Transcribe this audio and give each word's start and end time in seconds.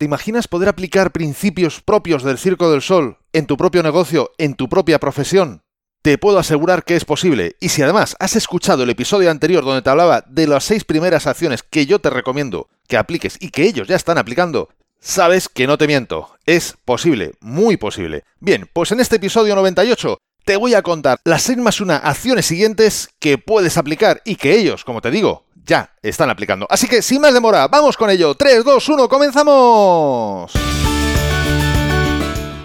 ¿Te 0.00 0.06
imaginas 0.06 0.48
poder 0.48 0.70
aplicar 0.70 1.12
principios 1.12 1.82
propios 1.82 2.22
del 2.22 2.38
Circo 2.38 2.70
del 2.70 2.80
Sol 2.80 3.18
en 3.34 3.44
tu 3.44 3.58
propio 3.58 3.82
negocio, 3.82 4.30
en 4.38 4.54
tu 4.54 4.66
propia 4.66 4.98
profesión? 4.98 5.62
Te 6.00 6.16
puedo 6.16 6.38
asegurar 6.38 6.84
que 6.84 6.96
es 6.96 7.04
posible. 7.04 7.56
Y 7.60 7.68
si 7.68 7.82
además 7.82 8.16
has 8.18 8.34
escuchado 8.34 8.82
el 8.82 8.88
episodio 8.88 9.30
anterior 9.30 9.62
donde 9.62 9.82
te 9.82 9.90
hablaba 9.90 10.24
de 10.26 10.46
las 10.46 10.64
seis 10.64 10.84
primeras 10.84 11.26
acciones 11.26 11.62
que 11.62 11.84
yo 11.84 11.98
te 11.98 12.08
recomiendo 12.08 12.70
que 12.88 12.96
apliques 12.96 13.36
y 13.40 13.50
que 13.50 13.64
ellos 13.64 13.88
ya 13.88 13.96
están 13.96 14.16
aplicando, 14.16 14.70
sabes 15.00 15.50
que 15.50 15.66
no 15.66 15.76
te 15.76 15.86
miento. 15.86 16.30
Es 16.46 16.76
posible, 16.86 17.32
muy 17.40 17.76
posible. 17.76 18.24
Bien, 18.38 18.70
pues 18.72 18.92
en 18.92 19.00
este 19.00 19.16
episodio 19.16 19.54
98 19.54 20.16
te 20.46 20.56
voy 20.56 20.72
a 20.72 20.80
contar 20.80 21.18
las 21.24 21.42
seis 21.42 21.58
más 21.58 21.82
una 21.82 21.98
acciones 21.98 22.46
siguientes 22.46 23.10
que 23.18 23.36
puedes 23.36 23.76
aplicar 23.76 24.22
y 24.24 24.36
que 24.36 24.56
ellos, 24.56 24.82
como 24.82 25.02
te 25.02 25.10
digo, 25.10 25.44
ya 25.70 25.88
están 26.02 26.28
aplicando. 26.28 26.66
Así 26.68 26.88
que 26.88 27.00
sin 27.00 27.20
más 27.20 27.32
demora, 27.32 27.68
vamos 27.68 27.96
con 27.96 28.10
ello. 28.10 28.34
3, 28.34 28.64
2, 28.64 28.88
1, 28.88 29.08
comenzamos. 29.08 30.52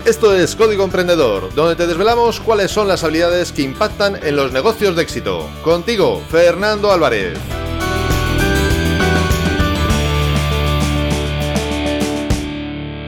Esto 0.05 0.35
es 0.35 0.55
Código 0.55 0.83
Emprendedor, 0.83 1.53
donde 1.53 1.75
te 1.75 1.87
desvelamos 1.87 2.39
cuáles 2.39 2.71
son 2.71 2.87
las 2.87 3.03
habilidades 3.03 3.51
que 3.51 3.61
impactan 3.61 4.15
en 4.23 4.35
los 4.35 4.51
negocios 4.51 4.95
de 4.95 5.03
éxito. 5.03 5.47
Contigo, 5.63 6.21
Fernando 6.29 6.91
Álvarez. 6.91 7.37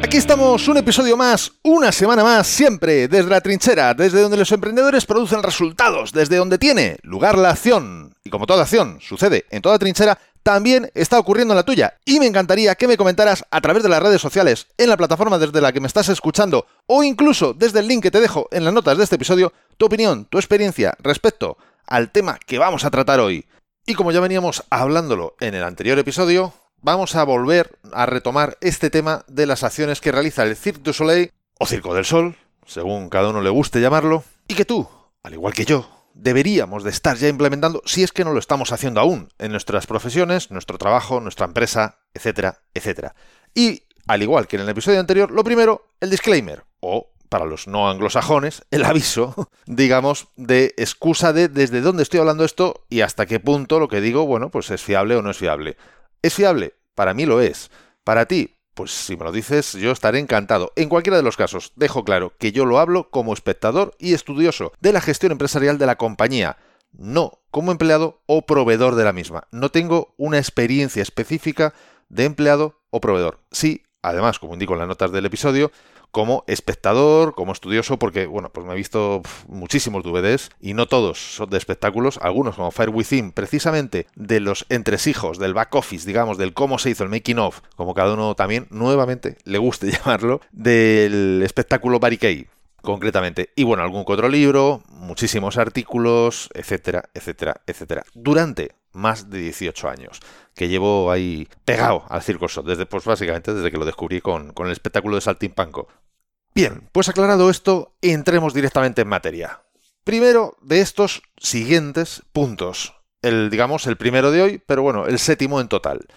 Aquí 0.08 0.16
estamos, 0.16 0.66
un 0.70 0.78
episodio 0.78 1.18
más, 1.18 1.52
una 1.64 1.92
semana 1.92 2.24
más, 2.24 2.48
siempre 2.48 3.10
desde 3.10 3.30
la 3.30 3.42
trinchera, 3.42 3.94
desde 3.94 4.22
donde 4.22 4.38
los 4.38 4.50
emprendedores 4.54 5.06
producen 5.06 5.44
resultados, 5.44 6.14
desde 6.14 6.38
donde 6.38 6.58
tiene 6.58 6.96
lugar 7.04 7.38
la 7.38 7.50
acción. 7.50 8.16
Y 8.24 8.30
como 8.30 8.48
toda 8.48 8.62
acción 8.62 9.00
sucede 9.02 9.44
en 9.50 9.62
toda 9.62 9.78
trinchera, 9.78 10.18
también 10.44 10.90
está 10.94 11.20
ocurriendo 11.20 11.54
en 11.54 11.58
la 11.58 11.66
tuya. 11.66 11.98
Y 12.06 12.22
me 12.22 12.26
encantaría 12.26 12.76
que 12.76 12.88
me 12.88 12.96
comentaras 12.96 13.44
a 13.52 13.60
través 13.60 13.84
de 13.84 13.90
las 13.90 14.02
redes 14.02 14.22
sociales, 14.22 14.68
en 14.78 14.88
la 14.88 14.96
plataforma 14.96 15.40
desde 15.40 15.60
la 15.60 15.74
que 15.74 15.82
me 15.82 15.88
estás 15.88 16.08
escuchando, 16.08 16.68
o 16.86 17.04
incluso 17.04 17.54
desde 17.54 17.82
el 17.82 17.90
link 17.90 18.04
que 18.04 18.12
te 18.12 18.22
dejo 18.22 18.48
en 18.52 18.64
las 18.64 18.74
notas 18.74 18.98
de 18.98 19.04
este 19.04 19.18
episodio, 19.18 19.52
tu 19.76 19.88
opinión, 19.88 20.24
tu 20.24 20.38
experiencia 20.38 20.96
respecto 21.00 21.58
al 21.86 22.12
tema 22.12 22.40
que 22.48 22.60
vamos 22.60 22.86
a 22.86 22.92
tratar 22.92 23.20
hoy. 23.20 23.46
Y 23.86 23.94
como 23.94 24.14
ya 24.14 24.22
veníamos 24.22 24.64
hablándolo 24.70 25.36
en 25.42 25.54
el 25.54 25.66
anterior 25.66 26.00
episodio, 26.00 26.54
vamos 26.82 27.16
a 27.16 27.24
volver 27.24 27.78
a 27.92 28.06
retomar 28.06 28.58
este 28.62 28.90
tema 28.90 29.24
de 29.28 29.46
las 29.46 29.64
acciones 29.64 30.02
que 30.02 30.12
realiza 30.12 30.44
el 30.44 30.56
Cirque 30.56 30.82
du 30.84 30.94
Soleil, 30.94 31.32
o 31.60 31.66
Circo 31.66 31.94
del 31.94 32.06
Sol, 32.06 32.36
según 32.66 33.10
cada 33.10 33.30
uno 33.30 33.42
le 33.42 33.50
guste 33.50 33.82
llamarlo, 33.82 34.24
y 34.48 34.54
que 34.54 34.66
tú, 34.66 34.88
al 35.24 35.34
igual 35.34 35.54
que 35.54 35.66
yo, 35.66 35.90
deberíamos 36.14 36.84
de 36.84 36.90
estar 36.90 37.18
ya 37.18 37.28
implementando 37.28 37.82
si 37.86 38.04
es 38.04 38.12
que 38.12 38.24
no 38.24 38.34
lo 38.34 38.40
estamos 38.40 38.72
haciendo 38.72 39.00
aún 39.00 39.30
en 39.38 39.52
nuestras 39.52 39.88
profesiones, 39.88 40.52
nuestro 40.52 40.78
trabajo, 40.78 41.20
nuestra 41.20 41.46
empresa, 41.46 42.00
etcétera, 42.14 42.62
etcétera. 42.74 43.16
Y, 43.54 43.84
al 44.08 44.24
igual 44.24 44.48
que 44.48 44.56
en 44.56 44.64
el 44.64 44.70
episodio 44.70 45.00
anterior, 45.00 45.32
lo 45.32 45.44
primero, 45.44 45.90
el 46.00 46.10
disclaimer, 46.10 46.64
o 46.80 47.12
para 47.30 47.46
los 47.46 47.68
no 47.68 47.90
anglosajones, 47.90 48.64
el 48.72 48.86
aviso, 48.86 49.50
digamos, 49.66 50.28
de 50.36 50.74
excusa 50.78 51.34
de 51.34 51.50
desde 51.50 51.82
dónde 51.82 52.04
estoy 52.04 52.20
hablando 52.20 52.46
esto 52.46 52.86
y 52.90 53.02
hasta 53.02 53.26
qué 53.26 53.40
punto 53.40 53.80
lo 53.80 53.88
que 53.88 54.02
digo, 54.02 54.26
bueno, 54.26 54.50
pues 54.50 54.72
es 54.72 54.82
fiable 54.82 55.16
o 55.16 55.22
no 55.22 55.32
es 55.32 55.38
fiable. 55.38 55.78
¿Es 56.22 56.34
fiable? 56.34 56.74
Para 56.96 57.14
mí 57.14 57.26
lo 57.26 57.42
es. 57.42 57.70
Para 58.04 58.26
ti, 58.26 58.58
pues 58.74 58.92
si 58.92 59.18
me 59.18 59.24
lo 59.24 59.32
dices, 59.32 59.74
yo 59.74 59.92
estaré 59.92 60.20
encantado. 60.20 60.72
En 60.76 60.90
cualquiera 60.90 61.18
de 61.18 61.24
los 61.24 61.36
casos, 61.36 61.74
dejo 61.76 62.04
claro 62.04 62.34
que 62.38 62.52
yo 62.52 62.66
lo 62.66 62.80
hablo 62.80 63.10
como 63.10 63.34
espectador 63.34 63.96
y 63.98 64.14
estudioso 64.14 64.72
de 64.80 64.94
la 64.94 65.02
gestión 65.02 65.32
empresarial 65.32 65.78
de 65.78 65.88
la 65.88 65.98
compañía, 65.98 66.58
no 66.92 67.42
como 67.52 67.72
empleado 67.72 68.22
o 68.28 68.46
proveedor 68.46 68.96
de 68.96 69.04
la 69.04 69.14
misma. 69.14 69.48
No 69.52 69.72
tengo 69.72 70.14
una 70.18 70.38
experiencia 70.38 71.02
específica 71.02 71.74
de 72.10 72.26
empleado 72.26 72.82
o 72.90 73.02
proveedor. 73.02 73.40
Sí, 73.52 73.84
además, 74.02 74.40
como 74.40 74.54
indico 74.54 74.74
en 74.74 74.80
las 74.80 74.88
notas 74.88 75.12
del 75.12 75.26
episodio, 75.26 75.72
como 76.12 76.44
espectador, 76.48 77.36
como 77.36 77.52
estudioso, 77.52 78.00
porque, 78.00 78.26
bueno, 78.26 78.50
pues 78.50 78.66
me 78.66 78.74
he 78.74 78.78
visto 78.78 79.22
muchísimos 79.48 80.04
DVDs 80.04 80.50
y 80.60 80.74
no 80.74 80.88
todos 80.88 81.36
son 81.36 81.50
de 81.50 81.58
espectáculos, 81.58 82.20
algunos 82.22 82.56
como 82.56 82.72
Fire 82.72 82.90
Within, 82.90 83.32
precisamente 83.32 84.08
de 84.16 84.40
los 84.40 84.66
entresijos, 84.70 85.40
del 85.40 85.54
back 85.54 85.76
office, 85.76 86.08
digamos, 86.08 86.38
del 86.38 86.54
cómo 86.54 86.80
se 86.80 86.90
hizo 86.90 87.04
el 87.04 87.10
making 87.10 87.40
of, 87.40 87.62
como 87.76 87.94
cada 87.94 88.14
uno 88.14 88.36
también 88.36 88.68
nuevamente 88.70 89.38
le 89.44 89.58
guste 89.58 89.92
llamarlo, 89.92 90.42
del 90.52 91.42
espectáculo 91.44 92.00
Barricade 92.00 92.48
concretamente. 92.82 93.50
Y 93.56 93.64
bueno, 93.64 93.84
algún 93.84 94.06
otro 94.08 94.30
libro, 94.30 94.82
muchísimos 94.90 95.58
artículos, 95.58 96.50
etcétera, 96.54 97.10
etcétera, 97.14 97.62
etcétera. 97.68 98.04
Durante 98.14 98.72
más 98.98 99.30
de 99.30 99.40
18 99.40 99.90
años 99.90 100.20
que 100.58 100.68
llevo 100.68 101.12
ahí 101.12 101.48
pegado 101.64 102.04
al 102.10 102.24
Circo 102.24 102.48
desde, 102.64 102.86
pues 102.88 103.06
básicamente 103.06 103.54
desde 103.54 103.72
que 103.72 103.78
lo 103.78 103.86
descubrí 103.86 104.20
con, 104.20 104.52
con 104.54 104.66
el 104.66 104.74
espectáculo 104.74 105.16
de 105.16 105.22
Saltimpanco. 105.22 105.88
Bien, 106.54 106.90
pues 106.92 107.08
aclarado 107.08 107.50
esto, 107.50 107.96
entremos 108.02 108.54
directamente 108.54 109.04
en 109.04 109.08
materia. 109.08 109.62
Primero 110.04 110.58
de 110.62 110.82
estos 110.82 111.22
siguientes 111.38 112.24
puntos. 112.34 112.96
El, 113.22 113.50
digamos, 113.50 113.86
el 113.86 113.98
primero 113.98 114.32
de 114.32 114.42
hoy, 114.42 114.64
pero 114.66 114.82
bueno, 114.82 115.06
el 115.06 115.20
séptimo 115.20 115.62
en 115.62 115.68
total. 115.68 116.08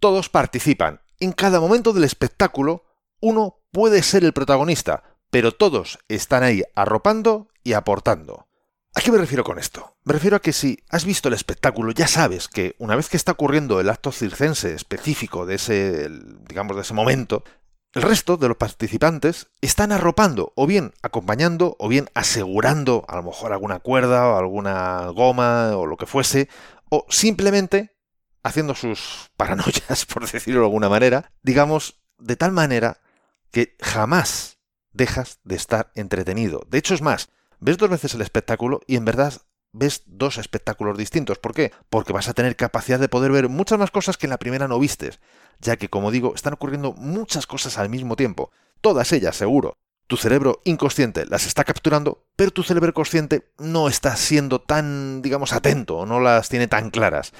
Todos 0.00 0.30
participan. 0.30 1.00
En 1.20 1.32
cada 1.32 1.60
momento 1.60 1.92
del 1.92 2.04
espectáculo, 2.04 2.84
uno 3.20 3.58
puede 3.70 4.02
ser 4.02 4.24
el 4.24 4.32
protagonista, 4.32 5.02
pero 5.30 5.52
todos 5.52 5.98
están 6.08 6.42
ahí 6.42 6.62
arropando 6.74 7.48
y 7.62 7.74
aportando. 7.74 8.46
¿A 8.94 9.00
qué 9.00 9.10
me 9.10 9.18
refiero 9.18 9.42
con 9.42 9.58
esto? 9.58 9.96
Me 10.04 10.12
refiero 10.12 10.36
a 10.36 10.40
que 10.40 10.52
si 10.52 10.78
has 10.90 11.06
visto 11.06 11.28
el 11.28 11.34
espectáculo, 11.34 11.92
ya 11.92 12.06
sabes 12.06 12.48
que 12.48 12.76
una 12.78 12.94
vez 12.94 13.08
que 13.08 13.16
está 13.16 13.32
ocurriendo 13.32 13.80
el 13.80 13.88
acto 13.88 14.12
circense 14.12 14.74
específico 14.74 15.46
de 15.46 15.54
ese, 15.54 16.10
digamos, 16.46 16.76
de 16.76 16.82
ese 16.82 16.92
momento, 16.92 17.42
el 17.94 18.02
resto 18.02 18.36
de 18.36 18.48
los 18.48 18.58
participantes 18.58 19.48
están 19.62 19.92
arropando, 19.92 20.52
o 20.56 20.66
bien 20.66 20.92
acompañando, 21.02 21.76
o 21.78 21.88
bien 21.88 22.10
asegurando 22.14 23.04
a 23.08 23.16
lo 23.16 23.22
mejor 23.22 23.52
alguna 23.52 23.80
cuerda, 23.80 24.28
o 24.28 24.36
alguna 24.36 25.08
goma, 25.08 25.76
o 25.76 25.86
lo 25.86 25.96
que 25.96 26.06
fuese, 26.06 26.48
o 26.90 27.06
simplemente 27.08 27.96
haciendo 28.42 28.74
sus 28.74 29.30
paranoias, 29.38 30.04
por 30.12 30.30
decirlo 30.30 30.60
de 30.60 30.66
alguna 30.66 30.90
manera, 30.90 31.32
digamos, 31.42 32.02
de 32.18 32.36
tal 32.36 32.52
manera 32.52 33.00
que 33.50 33.76
jamás 33.80 34.58
dejas 34.92 35.40
de 35.44 35.56
estar 35.56 35.92
entretenido. 35.94 36.66
De 36.68 36.78
hecho, 36.78 36.94
es 36.94 37.00
más, 37.00 37.30
ves 37.62 37.78
dos 37.78 37.88
veces 37.88 38.12
el 38.14 38.20
espectáculo 38.20 38.80
y 38.86 38.96
en 38.96 39.04
verdad 39.04 39.34
ves 39.72 40.02
dos 40.06 40.36
espectáculos 40.36 40.98
distintos. 40.98 41.38
¿Por 41.38 41.54
qué? 41.54 41.72
Porque 41.88 42.12
vas 42.12 42.28
a 42.28 42.34
tener 42.34 42.56
capacidad 42.56 42.98
de 42.98 43.08
poder 43.08 43.30
ver 43.30 43.48
muchas 43.48 43.78
más 43.78 43.90
cosas 43.90 44.18
que 44.18 44.26
en 44.26 44.30
la 44.30 44.38
primera 44.38 44.68
no 44.68 44.78
vistes, 44.78 45.20
ya 45.60 45.76
que, 45.76 45.88
como 45.88 46.10
digo, 46.10 46.34
están 46.34 46.52
ocurriendo 46.52 46.92
muchas 46.92 47.46
cosas 47.46 47.78
al 47.78 47.88
mismo 47.88 48.16
tiempo. 48.16 48.50
Todas 48.80 49.12
ellas, 49.12 49.36
seguro. 49.36 49.78
Tu 50.08 50.16
cerebro 50.16 50.60
inconsciente 50.64 51.24
las 51.24 51.46
está 51.46 51.64
capturando, 51.64 52.26
pero 52.36 52.50
tu 52.50 52.64
cerebro 52.64 52.92
consciente 52.92 53.50
no 53.58 53.88
está 53.88 54.16
siendo 54.16 54.60
tan, 54.60 55.22
digamos, 55.22 55.52
atento, 55.52 56.04
no 56.04 56.20
las 56.20 56.48
tiene 56.48 56.66
tan 56.66 56.90
claras. 56.90 57.32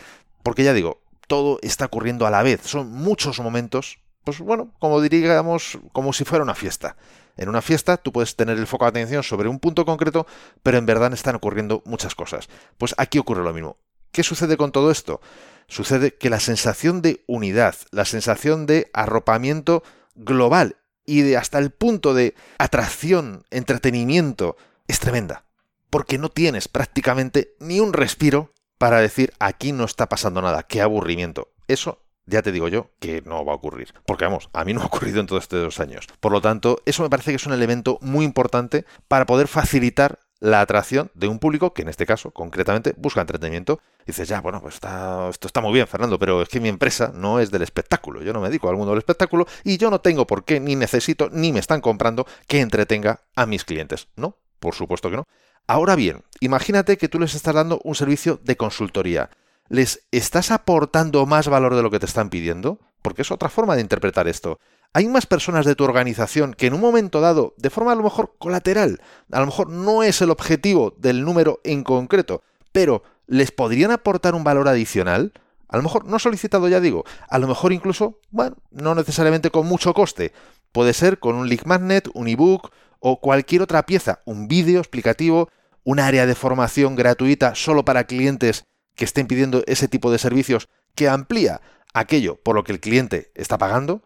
Porque 0.45 0.63
ya 0.63 0.73
digo, 0.73 1.03
todo 1.27 1.59
está 1.63 1.87
ocurriendo 1.87 2.27
a 2.27 2.31
la 2.31 2.43
vez. 2.45 2.61
Son 2.63 2.91
muchos 2.91 3.41
momentos, 3.41 3.99
pues 4.25 4.39
bueno, 4.39 4.73
como 4.79 5.01
diríamos, 5.01 5.79
como 5.93 6.13
si 6.13 6.25
fuera 6.25 6.45
una 6.45 6.55
fiesta. 6.55 6.97
En 7.37 7.49
una 7.49 7.63
fiesta 7.63 7.97
tú 7.97 8.13
puedes 8.13 8.37
tener 8.37 8.59
el 8.59 8.67
foco 8.67 8.85
de 8.85 8.91
atención 8.91 9.23
sobre 9.23 9.49
un 9.49 9.59
punto 9.59 9.85
concreto, 9.85 10.27
pero 10.63 10.79
en 10.79 10.87
verdad 10.87 11.13
están 11.13 11.35
ocurriendo 11.35 11.83
muchas 11.85 12.15
cosas. 12.15 12.49
Pues 12.79 12.95
aquí 12.99 13.19
ocurre 13.19 13.43
lo 13.43 13.53
mismo. 13.53 13.79
¿Qué 14.11 14.23
sucede 14.23 14.57
con 14.57 14.73
todo 14.73 14.91
esto? 14.91 15.21
Sucede 15.67 16.15
que 16.15 16.29
la 16.29 16.41
sensación 16.41 17.01
de 17.01 17.25
unidad, 17.27 17.75
la 17.91 18.05
sensación 18.05 18.67
de 18.67 18.91
arropamiento 18.93 19.83
global 20.15 20.77
y 21.07 21.23
de 21.23 21.37
hasta 21.37 21.59
el 21.59 21.71
punto 21.71 22.13
de 22.13 22.35
atracción, 22.59 23.45
entretenimiento, 23.51 24.57
es 24.87 25.01
tremenda. 25.01 25.47
Porque 25.89 26.19
no 26.19 26.29
tienes 26.29 26.69
prácticamente 26.69 27.55
ni 27.59 27.81
un 27.81 27.93
respiro 27.93 28.53
para 28.77 29.01
decir 29.01 29.33
aquí 29.39 29.73
no 29.73 29.85
está 29.85 30.09
pasando 30.09 30.43
nada, 30.43 30.65
qué 30.65 30.83
aburrimiento. 30.83 31.53
Eso 31.69 32.02
ya 32.27 32.43
te 32.43 32.53
digo 32.53 32.69
yo 32.69 32.91
que 32.99 33.23
no 33.23 33.45
va 33.45 33.53
a 33.53 33.57
ocurrir. 33.57 33.95
Porque 34.07 34.25
vamos, 34.25 34.51
a 34.53 34.65
mí 34.65 34.75
no 34.75 34.83
ha 34.83 34.87
ocurrido 34.87 35.21
en 35.21 35.27
todos 35.27 35.45
estos 35.45 35.63
dos 35.63 35.81
años. 35.81 36.07
Por 36.21 36.33
lo 36.33 36.41
tanto, 36.41 36.79
eso 36.87 37.03
me 37.03 37.11
parece 37.11 37.33
que 37.33 37.37
es 37.37 37.47
un 37.47 37.53
elemento 37.53 37.99
muy 38.01 38.25
importante 38.25 38.85
para 39.09 39.27
poder 39.27 39.49
facilitar 39.49 40.19
la 40.43 40.61
atracción 40.61 41.09
de 41.15 41.29
un 41.29 41.39
público 41.39 41.73
que 41.73 41.83
en 41.83 41.89
este 41.89 42.05
caso, 42.05 42.33
concretamente, 42.33 42.95
busca 42.97 43.21
entretenimiento. 43.21 43.81
dices, 44.05 44.29
ya, 44.29 44.41
bueno, 44.41 44.61
pues 44.61 44.75
está, 44.75 45.29
esto 45.29 45.47
está 45.47 45.61
muy 45.61 45.73
bien, 45.73 45.87
Fernando, 45.87 46.19
pero 46.19 46.43
es 46.43 46.49
que 46.49 46.59
mi 46.59 46.69
empresa 46.69 47.13
no 47.15 47.39
es 47.39 47.53
del 47.53 47.63
espectáculo. 47.63 48.23
Yo 48.23 48.33
no 48.33 48.41
me 48.41 48.49
dedico 48.49 48.69
al 48.69 48.77
mundo 48.77 48.91
del 48.91 48.99
espectáculo 48.99 49.47
y 49.63 49.77
yo 49.77 49.89
no 49.89 50.01
tengo 50.01 50.27
por 50.27 50.45
qué, 50.45 50.59
ni 50.59 50.75
necesito, 50.75 51.31
ni 51.31 51.53
me 51.53 51.61
están 51.61 51.81
comprando 51.81 52.27
que 52.49 52.61
entretenga 52.61 53.21
a 53.37 53.47
mis 53.47 53.65
clientes. 53.65 54.09
No, 54.17 54.37
por 54.59 54.75
supuesto 54.75 55.11
que 55.11 55.17
no. 55.17 55.29
Ahora 55.69 55.95
bien, 55.95 56.25
imagínate 56.41 56.97
que 56.99 57.09
tú 57.09 57.21
les 57.21 57.37
estás 57.37 57.55
dando 57.55 57.81
un 57.85 57.95
servicio 57.95 58.41
de 58.43 58.57
consultoría 58.57 59.31
¿les 59.69 60.07
estás 60.11 60.51
aportando 60.51 61.27
más 61.27 61.49
valor 61.49 61.75
de 61.75 61.83
lo 61.83 61.91
que 61.91 61.99
te 61.99 62.07
están 62.07 62.31
pidiendo? 62.31 62.79
Porque 63.01 63.23
es 63.23 63.31
otra 63.31 63.49
forma 63.49 63.75
de 63.75 63.81
interpretar 63.81 64.29
esto. 64.29 64.59
Hay 64.95 65.09
más 65.09 65.27
personas 65.27 65.65
de 65.65 65.75
tu 65.75 65.85
organización 65.85 66.53
que 66.53 66.67
en 66.67 66.75
un 66.75 66.81
momento 66.81 67.21
dado, 67.21 67.55
de 67.57 67.71
forma 67.71 67.93
a 67.93 67.95
lo 67.95 68.03
mejor 68.03 68.35
colateral, 68.39 69.01
a 69.31 69.41
lo 69.41 69.47
mejor 69.47 69.71
no 69.71 70.03
es 70.03 70.21
el 70.21 70.31
objetivo 70.31 70.95
del 70.99 71.25
número 71.25 71.61
en 71.65 71.83
concreto, 71.83 72.43
pero 72.73 73.03
les 73.27 73.51
podrían 73.51 73.91
aportar 73.91 74.35
un 74.35 74.45
valor 74.45 74.69
adicional. 74.69 75.33
A 75.69 75.79
lo 75.79 75.83
mejor 75.83 76.05
no 76.05 76.19
solicitado, 76.19 76.69
ya 76.69 76.81
digo, 76.81 77.05
a 77.31 77.39
lo 77.39 77.49
mejor 77.49 77.73
incluso, 77.73 78.21
bueno, 78.31 78.57
no 78.71 78.95
necesariamente 78.95 79.51
con 79.51 79.67
mucho 79.67 79.95
coste. 79.95 80.35
Puede 80.71 80.93
ser 80.93 81.19
con 81.19 81.37
un 81.37 81.49
link 81.49 81.65
magnet, 81.65 82.11
un 82.13 82.29
ebook 82.29 82.71
o 83.01 83.21
cualquier 83.21 83.63
otra 83.63 83.87
pieza, 83.87 84.21
un 84.27 84.49
vídeo 84.49 84.81
explicativo, 84.81 85.49
un 85.85 85.99
área 85.99 86.27
de 86.27 86.35
formación 86.35 86.95
gratuita 86.95 87.55
solo 87.55 87.87
para 87.87 88.05
clientes 88.05 88.65
que 88.95 89.05
estén 89.05 89.27
pidiendo 89.27 89.63
ese 89.67 89.89
tipo 89.89 90.11
de 90.11 90.19
servicios 90.19 90.69
que 90.95 91.09
amplía 91.09 91.61
aquello 91.95 92.37
por 92.37 92.55
lo 92.55 92.65
que 92.65 92.73
el 92.73 92.81
cliente 92.81 93.31
está 93.35 93.59
pagando, 93.59 94.03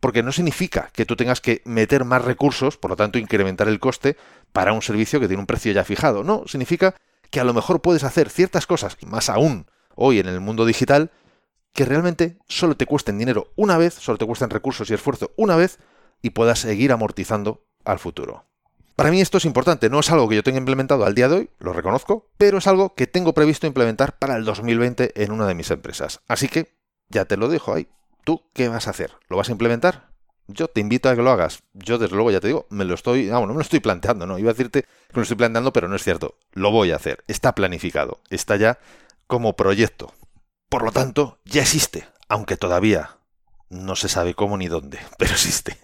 porque 0.00 0.22
no 0.22 0.32
significa 0.32 0.90
que 0.92 1.04
tú 1.04 1.16
tengas 1.16 1.40
que 1.40 1.62
meter 1.64 2.04
más 2.04 2.24
recursos, 2.24 2.76
por 2.76 2.90
lo 2.90 2.96
tanto 2.96 3.18
incrementar 3.18 3.68
el 3.68 3.80
coste 3.80 4.16
para 4.52 4.72
un 4.72 4.82
servicio 4.82 5.20
que 5.20 5.28
tiene 5.28 5.40
un 5.40 5.46
precio 5.46 5.72
ya 5.72 5.84
fijado. 5.84 6.24
No, 6.24 6.44
significa 6.46 6.94
que 7.30 7.40
a 7.40 7.44
lo 7.44 7.54
mejor 7.54 7.82
puedes 7.82 8.04
hacer 8.04 8.30
ciertas 8.30 8.66
cosas, 8.66 8.96
más 9.06 9.28
aún 9.28 9.66
hoy 9.94 10.18
en 10.18 10.26
el 10.26 10.40
mundo 10.40 10.64
digital, 10.64 11.10
que 11.74 11.84
realmente 11.84 12.38
solo 12.48 12.76
te 12.76 12.86
cuesten 12.86 13.18
dinero 13.18 13.52
una 13.56 13.78
vez, 13.78 13.94
solo 13.94 14.18
te 14.18 14.26
cuesten 14.26 14.50
recursos 14.50 14.90
y 14.90 14.94
esfuerzo 14.94 15.32
una 15.36 15.56
vez, 15.56 15.78
y 16.22 16.30
puedas 16.30 16.60
seguir 16.60 16.92
amortizando 16.92 17.64
al 17.84 17.98
futuro. 17.98 18.49
Para 19.00 19.12
mí 19.12 19.22
esto 19.22 19.38
es 19.38 19.46
importante, 19.46 19.88
no 19.88 20.00
es 20.00 20.10
algo 20.10 20.28
que 20.28 20.34
yo 20.34 20.42
tenga 20.42 20.58
implementado 20.58 21.06
al 21.06 21.14
día 21.14 21.26
de 21.26 21.36
hoy, 21.36 21.50
lo 21.58 21.72
reconozco, 21.72 22.28
pero 22.36 22.58
es 22.58 22.66
algo 22.66 22.94
que 22.94 23.06
tengo 23.06 23.32
previsto 23.32 23.66
implementar 23.66 24.18
para 24.18 24.36
el 24.36 24.44
2020 24.44 25.24
en 25.24 25.32
una 25.32 25.46
de 25.46 25.54
mis 25.54 25.70
empresas. 25.70 26.20
Así 26.28 26.48
que 26.48 26.76
ya 27.08 27.24
te 27.24 27.38
lo 27.38 27.48
dejo 27.48 27.72
ahí. 27.72 27.88
¿Tú 28.24 28.42
qué 28.52 28.68
vas 28.68 28.88
a 28.88 28.90
hacer? 28.90 29.12
¿Lo 29.30 29.38
vas 29.38 29.48
a 29.48 29.52
implementar? 29.52 30.10
Yo 30.48 30.68
te 30.68 30.82
invito 30.82 31.08
a 31.08 31.16
que 31.16 31.22
lo 31.22 31.30
hagas. 31.30 31.62
Yo, 31.72 31.96
desde 31.96 32.14
luego, 32.14 32.30
ya 32.30 32.40
te 32.40 32.48
digo, 32.48 32.66
me 32.68 32.84
lo 32.84 32.92
estoy. 32.92 33.24
no 33.24 33.46
me 33.46 33.54
lo 33.54 33.60
estoy 33.62 33.80
planteando, 33.80 34.26
¿no? 34.26 34.38
Iba 34.38 34.50
a 34.50 34.52
decirte 34.52 34.82
que 34.82 35.14
me 35.14 35.20
lo 35.20 35.22
estoy 35.22 35.38
planteando, 35.38 35.72
pero 35.72 35.88
no 35.88 35.96
es 35.96 36.04
cierto. 36.04 36.36
Lo 36.52 36.70
voy 36.70 36.90
a 36.90 36.96
hacer. 36.96 37.24
Está 37.26 37.54
planificado. 37.54 38.20
Está 38.28 38.56
ya 38.56 38.80
como 39.26 39.56
proyecto. 39.56 40.12
Por 40.68 40.82
lo 40.82 40.92
tanto, 40.92 41.38
ya 41.46 41.62
existe. 41.62 42.06
Aunque 42.28 42.58
todavía 42.58 43.16
no 43.70 43.96
se 43.96 44.10
sabe 44.10 44.34
cómo 44.34 44.58
ni 44.58 44.68
dónde, 44.68 44.98
pero 45.18 45.32
existe. 45.32 45.78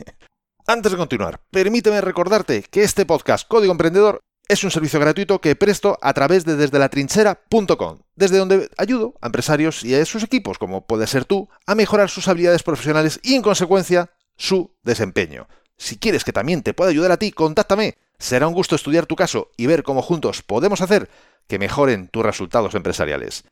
Antes 0.68 0.90
de 0.90 0.98
continuar, 0.98 1.40
permíteme 1.52 2.00
recordarte 2.00 2.64
que 2.64 2.82
este 2.82 3.06
podcast 3.06 3.46
Código 3.46 3.70
Emprendedor 3.70 4.24
es 4.48 4.64
un 4.64 4.72
servicio 4.72 4.98
gratuito 4.98 5.40
que 5.40 5.54
presto 5.54 5.96
a 6.02 6.12
través 6.12 6.44
de 6.44 6.56
desde 6.56 6.80
la 6.80 6.88
trinchera.com, 6.88 8.00
desde 8.16 8.38
donde 8.38 8.68
ayudo 8.76 9.14
a 9.20 9.26
empresarios 9.26 9.84
y 9.84 9.94
a 9.94 10.04
sus 10.04 10.24
equipos, 10.24 10.58
como 10.58 10.84
puede 10.84 11.06
ser 11.06 11.24
tú, 11.24 11.48
a 11.66 11.76
mejorar 11.76 12.10
sus 12.10 12.26
habilidades 12.26 12.64
profesionales 12.64 13.20
y 13.22 13.36
en 13.36 13.42
consecuencia 13.42 14.10
su 14.36 14.74
desempeño. 14.82 15.46
Si 15.76 15.98
quieres 15.98 16.24
que 16.24 16.32
también 16.32 16.64
te 16.64 16.74
pueda 16.74 16.90
ayudar 16.90 17.12
a 17.12 17.16
ti, 17.16 17.30
contáctame. 17.30 17.96
Será 18.18 18.48
un 18.48 18.54
gusto 18.54 18.74
estudiar 18.74 19.06
tu 19.06 19.14
caso 19.14 19.52
y 19.56 19.66
ver 19.66 19.84
cómo 19.84 20.02
juntos 20.02 20.42
podemos 20.42 20.80
hacer 20.80 21.08
que 21.46 21.60
mejoren 21.60 22.08
tus 22.08 22.26
resultados 22.26 22.74
empresariales. 22.74 23.44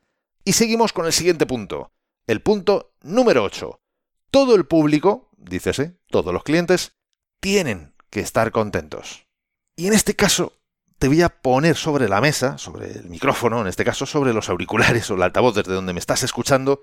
Y 0.45 0.55
seguimos 0.55 0.93
con 0.93 1.07
el 1.07 1.13
siguiente 1.13 1.47
punto, 1.47 1.93
el 2.27 2.43
punto 2.43 2.93
número 3.03 3.45
8. 3.45 3.79
Todo 4.33 4.57
el 4.57 4.67
público, 4.67 5.31
dícese, 5.37 5.97
todos 6.11 6.35
los 6.35 6.43
clientes, 6.43 6.91
tienen 7.45 7.93
que 8.09 8.21
estar 8.21 8.53
contentos. 8.53 9.27
Y 9.77 9.87
en 9.87 9.93
este 9.93 10.17
caso, 10.17 10.55
te 10.99 11.09
voy 11.09 11.21
a 11.21 11.29
poner 11.29 11.77
sobre 11.77 12.09
la 12.09 12.23
mesa, 12.23 12.57
sobre 12.57 12.91
el 12.91 13.11
micrófono, 13.11 13.61
en 13.61 13.67
este 13.67 13.85
caso 13.85 14.07
sobre 14.07 14.33
los 14.33 14.49
auriculares 14.49 15.11
o 15.11 15.17
el 15.17 15.23
altavoz 15.23 15.55
desde 15.55 15.75
donde 15.75 15.93
me 15.93 15.99
estás 15.99 16.23
escuchando, 16.23 16.81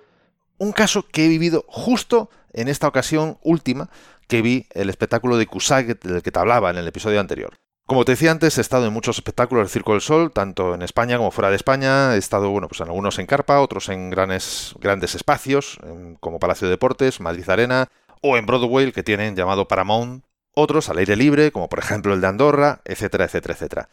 un 0.60 0.72
caso 0.72 1.08
que 1.08 1.26
he 1.26 1.30
vivido 1.30 1.66
justo 1.68 2.30
en 2.54 2.68
esta 2.68 2.88
ocasión 2.88 3.40
última 3.42 3.90
que 4.28 4.44
vi 4.44 4.68
el 4.76 4.92
espectáculo 4.92 5.38
de 5.38 5.48
Cusack 5.48 6.00
del 6.00 6.22
que 6.22 6.32
te 6.32 6.40
hablaba 6.40 6.70
en 6.70 6.78
el 6.78 6.88
episodio 6.88 7.20
anterior. 7.20 7.58
Como 7.88 8.06
te 8.06 8.12
decía 8.12 8.30
antes, 8.30 8.60
he 8.60 8.62
estado 8.62 8.86
en 8.86 8.94
muchos 8.94 9.18
espectáculos 9.18 9.64
del 9.64 9.72
Circo 9.72 9.94
del 9.94 10.02
Sol, 10.02 10.32
tanto 10.32 10.76
en 10.76 10.84
España 10.84 11.18
como 11.18 11.32
fuera 11.32 11.50
de 11.50 11.56
España. 11.56 12.14
He 12.14 12.20
estado, 12.20 12.52
bueno, 12.52 12.68
pues 12.68 12.82
en 12.82 12.88
algunos 12.90 13.18
en 13.18 13.26
carpa, 13.26 13.62
otros 13.62 13.90
en 13.90 14.12
grandes, 14.12 14.76
grandes 14.80 15.16
espacios, 15.16 15.80
como 16.20 16.38
Palacio 16.38 16.68
de 16.68 16.74
Deportes, 16.74 17.20
Madrid 17.20 17.50
Arena, 17.50 17.88
o 18.22 18.38
en 18.38 18.46
Broadway, 18.46 18.92
que 18.92 19.02
tienen 19.02 19.36
llamado 19.36 19.68
Paramount, 19.68 20.24
otros 20.54 20.90
al 20.90 20.98
aire 20.98 21.16
libre, 21.16 21.52
como 21.52 21.70
por 21.70 21.80
ejemplo 21.80 22.14
el 22.14 22.22
de 22.22 22.28
Andorra, 22.28 22.82
etcétera, 22.86 23.26
etcétera, 23.26 23.54
etcétera. 23.54 23.90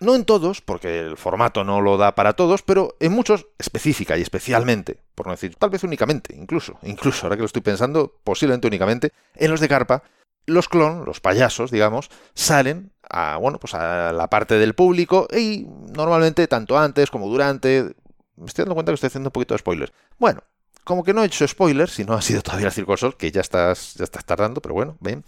No 0.00 0.14
en 0.14 0.24
todos, 0.24 0.62
porque 0.62 1.00
el 1.00 1.18
formato 1.18 1.62
no 1.62 1.82
lo 1.82 1.98
da 1.98 2.14
para 2.14 2.32
todos, 2.32 2.62
pero 2.62 2.96
en 3.00 3.12
muchos 3.12 3.48
específica 3.58 4.16
y 4.16 4.22
especialmente, 4.22 4.98
por 5.14 5.26
no 5.26 5.32
decir 5.32 5.54
tal 5.56 5.68
vez 5.68 5.84
únicamente, 5.84 6.34
incluso, 6.34 6.78
incluso 6.82 7.26
ahora 7.26 7.36
que 7.36 7.42
lo 7.42 7.46
estoy 7.46 7.60
pensando, 7.60 8.18
posiblemente 8.24 8.66
únicamente, 8.66 9.12
en 9.34 9.50
los 9.50 9.60
de 9.60 9.68
carpa, 9.68 10.02
los 10.46 10.68
clon, 10.68 11.04
los 11.04 11.20
payasos, 11.20 11.70
digamos, 11.70 12.10
salen 12.34 12.92
a, 13.10 13.36
bueno, 13.36 13.58
pues 13.60 13.74
a 13.74 14.12
la 14.12 14.30
parte 14.30 14.54
del 14.54 14.74
público 14.74 15.28
y 15.36 15.66
normalmente 15.94 16.46
tanto 16.48 16.78
antes 16.78 17.10
como 17.10 17.28
durante... 17.28 17.94
Me 18.36 18.46
estoy 18.46 18.62
dando 18.62 18.74
cuenta 18.74 18.92
que 18.92 18.94
estoy 18.94 19.08
haciendo 19.08 19.28
un 19.28 19.32
poquito 19.32 19.52
de 19.52 19.58
spoilers. 19.58 19.92
Bueno, 20.18 20.42
como 20.82 21.04
que 21.04 21.12
no 21.12 21.22
he 21.22 21.26
hecho 21.26 21.46
spoilers, 21.46 21.92
si 21.92 22.04
no 22.04 22.14
ha 22.14 22.22
sido 22.22 22.40
todavía 22.40 22.68
el 22.68 22.72
Circo 22.72 22.96
Sol, 22.96 23.16
que 23.18 23.30
ya 23.30 23.42
estás, 23.42 23.94
ya 23.94 24.04
estás 24.04 24.24
tardando, 24.24 24.62
pero 24.62 24.74
bueno, 24.74 24.96
ven 25.00 25.24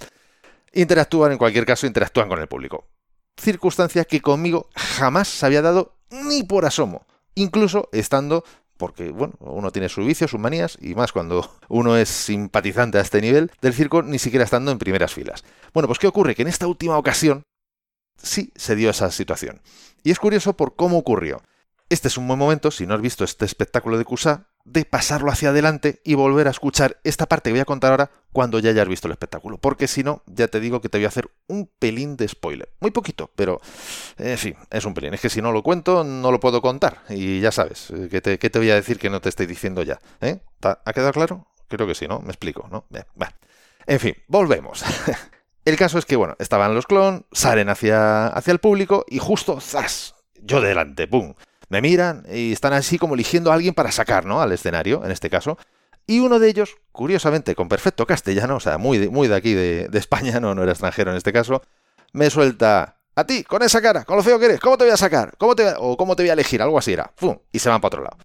interactúan, 0.72 1.32
en 1.32 1.38
cualquier 1.38 1.66
caso, 1.66 1.86
interactúan 1.86 2.28
con 2.28 2.40
el 2.40 2.48
público. 2.48 2.88
Circunstancia 3.36 4.04
que 4.04 4.20
conmigo 4.20 4.68
jamás 4.74 5.28
se 5.28 5.46
había 5.46 5.62
dado 5.62 5.96
ni 6.10 6.42
por 6.42 6.64
asomo, 6.64 7.06
incluso 7.34 7.88
estando, 7.92 8.44
porque 8.76 9.10
bueno, 9.10 9.34
uno 9.40 9.70
tiene 9.70 9.88
sus 9.88 10.06
vicios, 10.06 10.30
sus 10.30 10.40
manías, 10.40 10.78
y 10.80 10.94
más 10.94 11.12
cuando 11.12 11.50
uno 11.68 11.96
es 11.96 12.08
simpatizante 12.08 12.98
a 12.98 13.02
este 13.02 13.20
nivel 13.20 13.50
del 13.60 13.74
circo, 13.74 14.02
ni 14.02 14.18
siquiera 14.18 14.44
estando 14.44 14.70
en 14.70 14.78
primeras 14.78 15.12
filas. 15.12 15.44
Bueno, 15.72 15.86
pues 15.86 15.98
¿qué 15.98 16.06
ocurre? 16.06 16.34
Que 16.34 16.42
en 16.42 16.48
esta 16.48 16.66
última 16.66 16.98
ocasión 16.98 17.44
sí 18.16 18.52
se 18.56 18.76
dio 18.76 18.90
esa 18.90 19.10
situación. 19.10 19.62
Y 20.02 20.10
es 20.10 20.18
curioso 20.18 20.56
por 20.56 20.76
cómo 20.76 20.98
ocurrió. 20.98 21.42
Este 21.88 22.08
es 22.08 22.16
un 22.16 22.26
buen 22.26 22.38
momento, 22.38 22.70
si 22.70 22.86
no 22.86 22.94
has 22.94 23.00
visto 23.00 23.24
este 23.24 23.44
espectáculo 23.44 23.98
de 23.98 24.04
Cusa, 24.04 24.51
de 24.64 24.84
pasarlo 24.84 25.30
hacia 25.30 25.50
adelante 25.50 26.00
y 26.04 26.14
volver 26.14 26.46
a 26.46 26.50
escuchar 26.50 27.00
esta 27.04 27.26
parte 27.26 27.50
que 27.50 27.54
voy 27.54 27.60
a 27.60 27.64
contar 27.64 27.90
ahora 27.90 28.10
cuando 28.32 28.58
ya 28.58 28.70
hayas 28.70 28.88
visto 28.88 29.08
el 29.08 29.12
espectáculo. 29.12 29.58
Porque 29.58 29.88
si 29.88 30.02
no, 30.02 30.22
ya 30.26 30.48
te 30.48 30.60
digo 30.60 30.80
que 30.80 30.88
te 30.88 30.98
voy 30.98 31.04
a 31.04 31.08
hacer 31.08 31.30
un 31.48 31.70
pelín 31.78 32.16
de 32.16 32.28
spoiler. 32.28 32.72
Muy 32.80 32.90
poquito, 32.90 33.30
pero 33.34 33.60
en 34.18 34.38
fin, 34.38 34.56
es 34.70 34.84
un 34.84 34.94
pelín. 34.94 35.14
Es 35.14 35.20
que 35.20 35.30
si 35.30 35.42
no 35.42 35.52
lo 35.52 35.62
cuento, 35.62 36.04
no 36.04 36.30
lo 36.30 36.40
puedo 36.40 36.62
contar. 36.62 37.02
Y 37.08 37.40
ya 37.40 37.52
sabes, 37.52 37.90
eh, 37.90 38.08
¿qué 38.10 38.20
te, 38.20 38.38
te 38.38 38.58
voy 38.58 38.70
a 38.70 38.74
decir 38.74 38.98
que 38.98 39.10
no 39.10 39.20
te 39.20 39.28
estoy 39.28 39.46
diciendo 39.46 39.82
ya? 39.82 39.98
¿Eh? 40.20 40.40
¿Ha 40.62 40.92
quedado 40.92 41.12
claro? 41.12 41.46
Creo 41.68 41.86
que 41.86 41.94
sí, 41.94 42.06
¿no? 42.06 42.20
Me 42.20 42.28
explico, 42.28 42.68
¿no? 42.70 42.86
En 43.86 43.98
fin, 43.98 44.14
volvemos. 44.28 44.84
el 45.64 45.76
caso 45.76 45.98
es 45.98 46.06
que, 46.06 46.16
bueno, 46.16 46.36
estaban 46.38 46.74
los 46.74 46.86
clon, 46.86 47.26
salen 47.32 47.68
hacia, 47.68 48.28
hacia 48.28 48.52
el 48.52 48.58
público 48.58 49.04
y 49.08 49.18
justo, 49.18 49.60
¡zas! 49.60 50.14
Yo 50.40 50.60
delante, 50.60 51.06
¡pum! 51.08 51.34
Me 51.72 51.80
miran 51.80 52.24
y 52.30 52.52
están 52.52 52.74
así 52.74 52.98
como 52.98 53.14
eligiendo 53.14 53.50
a 53.50 53.54
alguien 53.54 53.72
para 53.72 53.90
sacar, 53.90 54.26
¿no? 54.26 54.42
Al 54.42 54.52
escenario, 54.52 55.02
en 55.06 55.10
este 55.10 55.30
caso. 55.30 55.56
Y 56.06 56.20
uno 56.20 56.38
de 56.38 56.50
ellos, 56.50 56.76
curiosamente, 56.92 57.54
con 57.54 57.70
perfecto 57.70 58.06
castellano, 58.06 58.56
o 58.56 58.60
sea, 58.60 58.76
muy 58.76 58.98
de, 58.98 59.08
muy 59.08 59.26
de 59.26 59.34
aquí 59.34 59.54
de, 59.54 59.88
España, 59.94 60.38
no, 60.40 60.54
no 60.54 60.62
era 60.62 60.72
extranjero 60.72 61.10
en 61.10 61.16
este 61.16 61.32
caso, 61.32 61.62
me 62.12 62.28
suelta, 62.28 62.98
a 63.16 63.24
ti, 63.24 63.42
con 63.42 63.62
esa 63.62 63.80
cara, 63.80 64.04
con 64.04 64.18
lo 64.18 64.22
feo 64.22 64.38
que 64.38 64.44
eres, 64.44 64.60
¿cómo 64.60 64.76
te 64.76 64.84
voy 64.84 64.92
a 64.92 64.98
sacar? 64.98 65.34
¿Cómo 65.38 65.56
te 65.56 65.72
o 65.78 65.96
cómo 65.96 66.14
te 66.14 66.24
voy 66.24 66.30
a 66.30 66.34
elegir? 66.34 66.60
Algo 66.60 66.76
así 66.76 66.92
era. 66.92 67.10
¡Pum! 67.18 67.38
Y 67.50 67.58
se 67.58 67.70
van 67.70 67.80
para 67.80 67.88
otro 67.88 68.02
lado. 68.02 68.18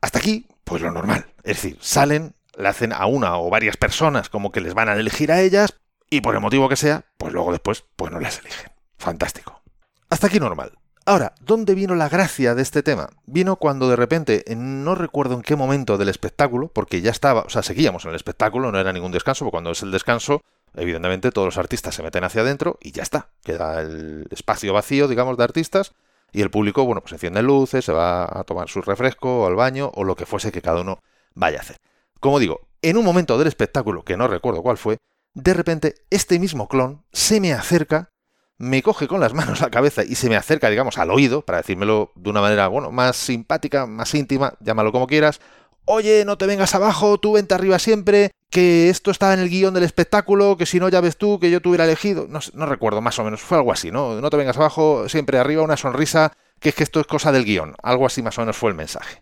Hasta 0.00 0.18
aquí, 0.18 0.46
pues 0.64 0.80
lo 0.80 0.90
normal. 0.90 1.26
Es 1.42 1.56
decir, 1.56 1.76
salen, 1.82 2.34
le 2.56 2.68
hacen 2.68 2.94
a 2.94 3.04
una 3.04 3.36
o 3.36 3.50
varias 3.50 3.76
personas 3.76 4.30
como 4.30 4.50
que 4.50 4.62
les 4.62 4.72
van 4.72 4.88
a 4.88 4.94
elegir 4.94 5.30
a 5.30 5.42
ellas, 5.42 5.74
y 6.08 6.22
por 6.22 6.34
el 6.34 6.40
motivo 6.40 6.70
que 6.70 6.76
sea, 6.76 7.04
pues 7.18 7.34
luego 7.34 7.52
después, 7.52 7.84
pues 7.96 8.10
no 8.10 8.18
les 8.18 8.38
eligen. 8.38 8.70
Fantástico. 8.96 9.60
Hasta 10.08 10.28
aquí 10.28 10.40
normal. 10.40 10.72
Ahora, 11.06 11.34
¿dónde 11.40 11.74
vino 11.74 11.94
la 11.94 12.08
gracia 12.08 12.54
de 12.54 12.62
este 12.62 12.82
tema? 12.82 13.10
Vino 13.26 13.56
cuando 13.56 13.90
de 13.90 13.96
repente, 13.96 14.42
no 14.56 14.94
recuerdo 14.94 15.34
en 15.34 15.42
qué 15.42 15.54
momento 15.54 15.98
del 15.98 16.08
espectáculo, 16.08 16.68
porque 16.68 17.02
ya 17.02 17.10
estaba, 17.10 17.42
o 17.42 17.50
sea, 17.50 17.62
seguíamos 17.62 18.04
en 18.04 18.10
el 18.10 18.16
espectáculo, 18.16 18.72
no 18.72 18.80
era 18.80 18.90
ningún 18.90 19.12
descanso, 19.12 19.44
porque 19.44 19.52
cuando 19.52 19.72
es 19.72 19.82
el 19.82 19.90
descanso, 19.90 20.40
evidentemente 20.74 21.30
todos 21.30 21.44
los 21.44 21.58
artistas 21.58 21.94
se 21.94 22.02
meten 22.02 22.24
hacia 22.24 22.40
adentro 22.40 22.78
y 22.80 22.92
ya 22.92 23.02
está. 23.02 23.28
Queda 23.42 23.82
el 23.82 24.26
espacio 24.30 24.72
vacío, 24.72 25.06
digamos, 25.06 25.36
de 25.36 25.44
artistas 25.44 25.92
y 26.32 26.40
el 26.40 26.50
público, 26.50 26.86
bueno, 26.86 27.02
pues 27.02 27.12
enciende 27.12 27.42
luces, 27.42 27.84
se 27.84 27.92
va 27.92 28.24
a 28.24 28.44
tomar 28.44 28.70
su 28.70 28.80
refresco 28.80 29.42
o 29.42 29.46
al 29.46 29.56
baño 29.56 29.92
o 29.94 30.04
lo 30.04 30.16
que 30.16 30.24
fuese 30.24 30.52
que 30.52 30.62
cada 30.62 30.80
uno 30.80 31.02
vaya 31.34 31.58
a 31.58 31.60
hacer. 31.60 31.76
Como 32.18 32.38
digo, 32.38 32.60
en 32.80 32.96
un 32.96 33.04
momento 33.04 33.36
del 33.36 33.48
espectáculo, 33.48 34.04
que 34.04 34.16
no 34.16 34.26
recuerdo 34.26 34.62
cuál 34.62 34.78
fue, 34.78 34.96
de 35.34 35.52
repente 35.52 35.96
este 36.08 36.38
mismo 36.38 36.66
clon 36.66 37.04
se 37.12 37.42
me 37.42 37.52
acerca 37.52 38.13
me 38.58 38.82
coge 38.82 39.08
con 39.08 39.20
las 39.20 39.34
manos 39.34 39.60
la 39.60 39.70
cabeza 39.70 40.04
y 40.04 40.14
se 40.14 40.28
me 40.28 40.36
acerca, 40.36 40.70
digamos, 40.70 40.98
al 40.98 41.10
oído, 41.10 41.42
para 41.42 41.58
decírmelo 41.58 42.12
de 42.14 42.30
una 42.30 42.40
manera, 42.40 42.68
bueno, 42.68 42.90
más 42.90 43.16
simpática, 43.16 43.86
más 43.86 44.14
íntima, 44.14 44.54
llámalo 44.60 44.92
como 44.92 45.06
quieras. 45.06 45.40
Oye, 45.86 46.24
no 46.24 46.38
te 46.38 46.46
vengas 46.46 46.74
abajo, 46.74 47.18
tú 47.18 47.32
vente 47.32 47.54
arriba 47.54 47.78
siempre, 47.78 48.30
que 48.50 48.88
esto 48.88 49.10
está 49.10 49.34
en 49.34 49.40
el 49.40 49.50
guion 49.50 49.74
del 49.74 49.82
espectáculo, 49.82 50.56
que 50.56 50.64
si 50.64 50.80
no 50.80 50.88
ya 50.88 51.00
ves 51.00 51.18
tú, 51.18 51.38
que 51.38 51.50
yo 51.50 51.60
te 51.60 51.68
hubiera 51.68 51.84
elegido. 51.84 52.26
No, 52.28 52.40
no 52.54 52.66
recuerdo, 52.66 53.02
más 53.02 53.18
o 53.18 53.24
menos, 53.24 53.42
fue 53.42 53.58
algo 53.58 53.72
así, 53.72 53.90
¿no? 53.90 54.20
No 54.20 54.30
te 54.30 54.36
vengas 54.36 54.56
abajo, 54.56 55.08
siempre 55.08 55.38
arriba, 55.38 55.62
una 55.62 55.76
sonrisa, 55.76 56.32
que 56.60 56.70
es 56.70 56.74
que 56.74 56.84
esto 56.84 57.00
es 57.00 57.06
cosa 57.06 57.32
del 57.32 57.44
guion. 57.44 57.74
Algo 57.82 58.06
así 58.06 58.22
más 58.22 58.38
o 58.38 58.42
menos 58.42 58.56
fue 58.56 58.70
el 58.70 58.76
mensaje. 58.76 59.20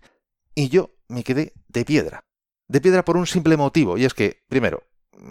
Y 0.55 0.69
yo 0.69 0.91
me 1.09 1.25
quedé 1.25 1.53
de 1.69 1.85
piedra. 1.85 2.25
De 2.69 2.81
piedra 2.81 3.05
por 3.05 3.17
un 3.17 3.27
simple 3.27 3.57
motivo, 3.57 3.99
y 3.99 4.05
es 4.05 4.15
que, 4.15 4.45
primero, 4.49 4.85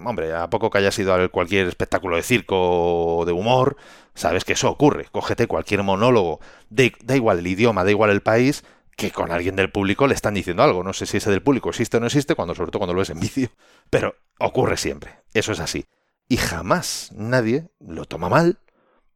hombre, 0.05 0.33
a 0.33 0.49
poco 0.49 0.69
que 0.69 0.77
hayas 0.77 0.97
ido 0.99 1.13
a 1.13 1.27
cualquier 1.29 1.67
espectáculo 1.67 2.15
de 2.15 2.23
circo 2.23 3.17
o 3.17 3.25
de 3.25 3.31
humor, 3.31 3.77
sabes 4.13 4.45
que 4.45 4.53
eso 4.53 4.69
ocurre. 4.69 5.07
Cógete 5.11 5.47
cualquier 5.47 5.83
monólogo, 5.83 6.39
da 6.69 7.15
igual 7.15 7.39
el 7.39 7.47
idioma, 7.47 7.83
da 7.83 7.91
igual 7.91 8.09
el 8.09 8.21
país, 8.21 8.63
que 8.95 9.11
con 9.11 9.31
alguien 9.31 9.55
del 9.55 9.71
público 9.71 10.07
le 10.07 10.13
están 10.13 10.33
diciendo 10.33 10.63
algo. 10.63 10.83
No 10.83 10.93
sé 10.93 11.05
si 11.05 11.17
ese 11.17 11.31
del 11.31 11.41
público 11.41 11.69
existe 11.69 11.97
o 11.97 11.99
no 11.99 12.07
existe, 12.07 12.35
cuando, 12.35 12.55
sobre 12.55 12.71
todo 12.71 12.79
cuando 12.79 12.93
lo 12.93 12.99
ves 12.99 13.09
en 13.09 13.19
vídeo, 13.19 13.49
pero 13.89 14.15
ocurre 14.39 14.77
siempre. 14.77 15.23
Eso 15.33 15.51
es 15.51 15.59
así. 15.59 15.85
Y 16.27 16.37
jamás 16.37 17.11
nadie 17.13 17.69
lo 17.79 18.05
toma 18.05 18.29
mal, 18.29 18.59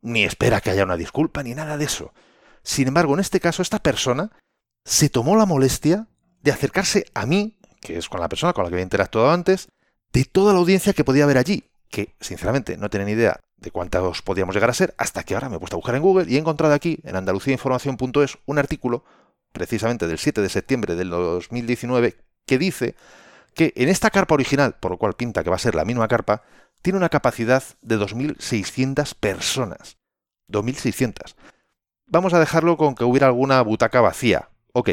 ni 0.02 0.24
espera 0.24 0.62
que 0.62 0.72
haya 0.72 0.84
una 0.84 0.98
disculpa, 0.98 1.44
ni 1.44 1.54
nada 1.54 1.78
de 1.78 1.86
eso. 1.86 2.14
Sin 2.64 2.88
embargo, 2.88 3.14
en 3.14 3.20
este 3.20 3.40
caso, 3.40 3.62
esta 3.62 3.80
persona 3.80 4.32
se 4.84 5.10
tomó 5.10 5.36
la 5.36 5.46
molestia 5.46 6.08
de 6.42 6.52
acercarse 6.52 7.06
a 7.14 7.26
mí, 7.26 7.58
que 7.80 7.98
es 7.98 8.10
con 8.10 8.20
la 8.20 8.30
persona 8.30 8.54
con 8.54 8.64
la 8.64 8.70
que 8.70 8.76
había 8.76 8.84
interactuado 8.84 9.32
antes, 9.32 9.68
de 10.16 10.24
toda 10.24 10.54
la 10.54 10.60
audiencia 10.60 10.94
que 10.94 11.04
podía 11.04 11.26
haber 11.26 11.38
allí, 11.38 11.66
que 11.90 12.16
sinceramente 12.22 12.78
no 12.78 12.90
tenía 12.90 13.06
ni 13.06 13.12
idea 13.12 13.42
de 13.58 13.70
cuántos 13.70 14.22
podíamos 14.22 14.56
llegar 14.56 14.70
a 14.70 14.74
ser, 14.74 14.96
hasta 14.98 15.24
que 15.24 15.34
ahora 15.34 15.50
me 15.50 15.58
he 15.58 15.60
puesto 15.60 15.76
a 15.76 15.80
buscar 15.80 15.94
en 15.94 16.02
Google 16.02 16.32
y 16.32 16.38
he 16.38 16.40
encontrado 16.40 16.74
aquí, 16.74 17.00
en 17.04 17.18
andaluciainformación.es, 17.18 18.38
un 18.46 18.58
artículo, 18.58 19.04
precisamente 19.52 20.08
del 20.08 20.18
7 20.18 20.40
de 20.40 20.48
septiembre 20.48 20.96
del 20.96 21.10
2019, 21.10 22.16
que 22.46 22.58
dice 22.58 22.96
que 23.56 23.74
en 23.76 23.90
esta 23.90 24.10
carpa 24.10 24.36
original, 24.36 24.78
por 24.80 24.92
lo 24.92 24.98
cual 24.98 25.16
pinta 25.16 25.44
que 25.44 25.50
va 25.50 25.58
a 25.58 25.60
ser 25.60 25.76
la 25.76 25.84
misma 25.84 26.08
carpa, 26.08 26.44
tiene 26.82 26.96
una 26.96 27.10
capacidad 27.10 27.64
de 27.82 27.98
2.600 27.98 29.16
personas. 29.16 29.98
2.600. 30.50 31.36
Vamos 32.08 32.34
a 32.34 32.40
dejarlo 32.40 32.78
con 32.78 32.96
que 32.96 33.04
hubiera 33.04 33.28
alguna 33.28 33.62
butaca 33.64 34.00
vacía. 34.00 34.48
Ok, 34.72 34.92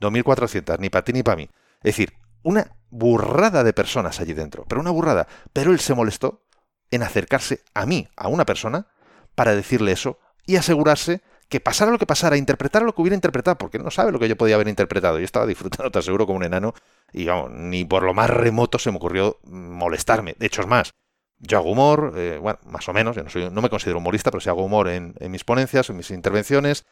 2.400, 0.00 0.78
ni 0.78 0.88
para 0.88 1.04
ti 1.04 1.12
ni 1.12 1.22
para 1.22 1.36
mí. 1.36 1.50
Es 1.82 1.96
decir, 1.96 2.14
una 2.42 2.75
burrada 2.90 3.64
de 3.64 3.72
personas 3.72 4.20
allí 4.20 4.32
dentro, 4.32 4.64
pero 4.68 4.80
una 4.80 4.90
burrada. 4.90 5.26
Pero 5.52 5.72
él 5.72 5.80
se 5.80 5.94
molestó 5.94 6.42
en 6.90 7.02
acercarse 7.02 7.62
a 7.74 7.86
mí, 7.86 8.08
a 8.16 8.28
una 8.28 8.44
persona, 8.44 8.86
para 9.34 9.54
decirle 9.54 9.92
eso 9.92 10.18
y 10.46 10.56
asegurarse 10.56 11.22
que 11.48 11.60
pasara 11.60 11.92
lo 11.92 11.98
que 11.98 12.06
pasara, 12.06 12.36
interpretara 12.36 12.84
lo 12.84 12.94
que 12.94 13.02
hubiera 13.02 13.14
interpretado, 13.14 13.56
porque 13.56 13.78
no 13.78 13.90
sabe 13.90 14.10
lo 14.10 14.18
que 14.18 14.28
yo 14.28 14.36
podía 14.36 14.56
haber 14.56 14.68
interpretado. 14.68 15.18
Yo 15.18 15.24
estaba 15.24 15.46
disfrutando, 15.46 15.90
te 15.90 15.98
aseguro, 15.98 16.26
como 16.26 16.38
un 16.38 16.44
enano, 16.44 16.74
y 17.12 17.28
ni 17.50 17.84
por 17.84 18.02
lo 18.02 18.14
más 18.14 18.30
remoto 18.30 18.78
se 18.78 18.90
me 18.90 18.96
ocurrió 18.96 19.38
molestarme. 19.44 20.34
De 20.38 20.46
hecho, 20.46 20.62
es 20.62 20.66
más, 20.66 20.92
yo 21.38 21.58
hago 21.58 21.70
humor, 21.70 22.14
eh, 22.16 22.38
bueno, 22.40 22.58
más 22.64 22.88
o 22.88 22.92
menos, 22.92 23.14
yo 23.14 23.22
no, 23.22 23.30
soy, 23.30 23.48
no 23.50 23.62
me 23.62 23.70
considero 23.70 23.98
humorista, 23.98 24.30
pero 24.30 24.40
sí 24.40 24.48
hago 24.48 24.64
humor 24.64 24.88
en, 24.88 25.14
en 25.20 25.30
mis 25.30 25.44
ponencias, 25.44 25.88
en 25.90 25.96
mis 25.96 26.10
intervenciones, 26.10 26.84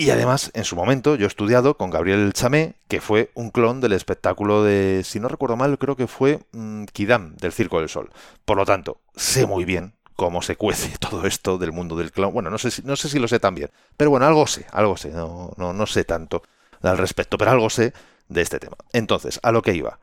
y 0.00 0.10
además, 0.10 0.52
en 0.54 0.62
su 0.62 0.76
momento, 0.76 1.16
yo 1.16 1.24
he 1.24 1.26
estudiado 1.26 1.76
con 1.76 1.90
Gabriel 1.90 2.32
Chamé, 2.32 2.76
que 2.86 3.00
fue 3.00 3.32
un 3.34 3.50
clon 3.50 3.80
del 3.80 3.92
espectáculo 3.92 4.62
de, 4.62 5.02
si 5.04 5.18
no 5.18 5.26
recuerdo 5.26 5.56
mal, 5.56 5.76
creo 5.76 5.96
que 5.96 6.06
fue 6.06 6.38
mm, 6.52 6.84
Kidam, 6.84 7.36
del 7.36 7.52
Circo 7.52 7.80
del 7.80 7.88
Sol. 7.88 8.08
Por 8.44 8.56
lo 8.56 8.64
tanto, 8.64 9.00
sé 9.16 9.44
muy 9.44 9.64
bien 9.64 9.94
cómo 10.14 10.40
se 10.40 10.54
cuece 10.54 10.96
todo 11.00 11.26
esto 11.26 11.58
del 11.58 11.72
mundo 11.72 11.96
del 11.96 12.12
clon. 12.12 12.32
Bueno, 12.32 12.48
no 12.48 12.58
sé 12.58 12.70
si, 12.70 12.82
no 12.82 12.94
sé 12.94 13.08
si 13.08 13.18
lo 13.18 13.26
sé 13.26 13.40
tan 13.40 13.56
bien, 13.56 13.70
pero 13.96 14.10
bueno, 14.10 14.24
algo 14.24 14.46
sé, 14.46 14.66
algo 14.70 14.96
sé, 14.96 15.10
no, 15.10 15.50
no, 15.56 15.72
no 15.72 15.86
sé 15.86 16.04
tanto 16.04 16.44
al 16.80 16.96
respecto, 16.96 17.36
pero 17.36 17.50
algo 17.50 17.68
sé 17.68 17.92
de 18.28 18.42
este 18.42 18.60
tema. 18.60 18.76
Entonces, 18.92 19.40
a 19.42 19.50
lo 19.50 19.62
que 19.62 19.74
iba. 19.74 19.98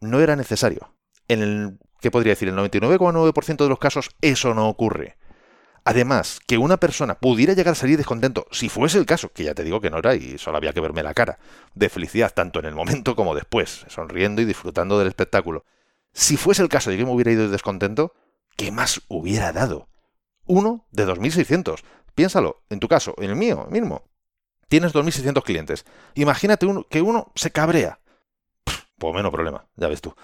No 0.00 0.18
era 0.18 0.34
necesario. 0.34 0.94
En 1.28 1.42
el, 1.42 1.78
¿qué 2.00 2.10
podría 2.10 2.32
decir? 2.32 2.48
El 2.48 2.56
99,9% 2.56 3.56
de 3.56 3.68
los 3.68 3.78
casos 3.78 4.10
eso 4.20 4.52
no 4.52 4.68
ocurre. 4.68 5.16
Además, 5.88 6.40
que 6.46 6.58
una 6.58 6.76
persona 6.76 7.14
pudiera 7.14 7.54
llegar 7.54 7.72
a 7.72 7.74
salir 7.74 7.96
descontento, 7.96 8.46
si 8.50 8.68
fuese 8.68 8.98
el 8.98 9.06
caso, 9.06 9.32
que 9.32 9.44
ya 9.44 9.54
te 9.54 9.64
digo 9.64 9.80
que 9.80 9.88
no 9.88 9.96
era 9.96 10.14
y 10.14 10.36
solo 10.36 10.58
había 10.58 10.74
que 10.74 10.82
verme 10.82 11.02
la 11.02 11.14
cara, 11.14 11.38
de 11.74 11.88
felicidad 11.88 12.30
tanto 12.34 12.58
en 12.58 12.66
el 12.66 12.74
momento 12.74 13.16
como 13.16 13.34
después, 13.34 13.86
sonriendo 13.88 14.42
y 14.42 14.44
disfrutando 14.44 14.98
del 14.98 15.08
espectáculo. 15.08 15.64
Si 16.12 16.36
fuese 16.36 16.60
el 16.60 16.68
caso 16.68 16.90
de 16.90 16.98
que 16.98 17.06
me 17.06 17.10
hubiera 17.12 17.32
ido 17.32 17.48
descontento, 17.48 18.12
¿qué 18.54 18.70
más 18.70 19.00
hubiera 19.08 19.50
dado? 19.50 19.88
Uno 20.44 20.84
de 20.90 21.06
2.600. 21.06 21.82
Piénsalo, 22.14 22.60
en 22.68 22.80
tu 22.80 22.88
caso, 22.88 23.14
en 23.16 23.30
el 23.30 23.36
mío 23.36 23.66
mismo. 23.70 24.02
Tienes 24.68 24.92
2.600 24.92 25.42
clientes. 25.42 25.86
Imagínate 26.16 26.66
que 26.90 27.00
uno 27.00 27.32
se 27.34 27.50
cabrea. 27.50 27.98
pues 28.98 29.14
menos 29.14 29.32
problema, 29.32 29.64
ya 29.74 29.88
ves 29.88 30.02
tú. 30.02 30.14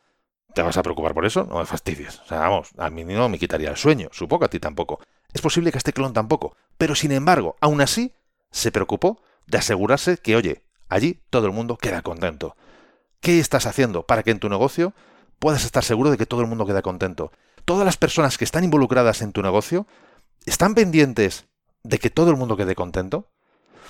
¿Te 0.55 0.61
vas 0.61 0.77
a 0.77 0.83
preocupar 0.83 1.15
por 1.15 1.25
eso? 1.25 1.45
No 1.45 1.59
me 1.59 1.65
fastidies. 1.65 2.21
O 2.21 2.27
sea, 2.27 2.41
vamos, 2.41 2.69
a 2.77 2.91
mí 2.91 3.03
no 3.03 3.31
me 3.31 3.39
quitaría 3.39 3.71
el 3.71 3.79
sueño. 3.79 4.11
Supongo 4.13 4.45
a 4.45 4.49
ti 4.49 4.61
tampoco. 4.61 5.01
Es 5.35 5.43
posible 5.43 5.73
que 5.73 5.79
este 5.79 5.93
clon 5.93 6.15
tampoco. 6.15 6.57
Pero 6.79 6.95
sin 6.95 7.13
embargo, 7.13 7.57
aún 7.61 7.81
así, 7.81 8.15
se 8.51 8.73
preocupó 8.73 9.21
de 9.47 9.59
asegurarse 9.59 10.17
que, 10.17 10.37
oye, 10.37 10.65
allí 10.89 11.21
todo 11.29 11.47
el 11.47 11.53
mundo 11.53 11.77
queda 11.77 12.03
contento. 12.03 12.57
¿Qué 13.21 13.41
estás 13.41 13.67
haciendo 13.67 14.07
para 14.07 14.23
que 14.23 14.31
en 14.31 14.39
tu 14.39 14.49
negocio 14.49 14.95
puedas 15.39 15.65
estar 15.65 15.85
seguro 15.85 16.11
de 16.11 16.17
que 16.17 16.27
todo 16.27 16.41
el 16.41 16.47
mundo 16.47 16.67
queda 16.67 16.83
contento? 16.83 17.33
Todas 17.65 17.85
las 17.85 17.97
personas 17.97 18.39
que 18.39 18.45
están 18.45 18.65
involucradas 18.65 19.23
en 19.23 19.33
tu 19.33 19.43
negocio 19.43 19.87
están 20.47 20.75
pendientes 20.75 21.47
de 21.83 21.99
que 21.99 22.11
todo 22.11 22.31
el 22.31 22.37
mundo 22.37 22.57
quede 22.57 22.75
contento. 22.75 23.31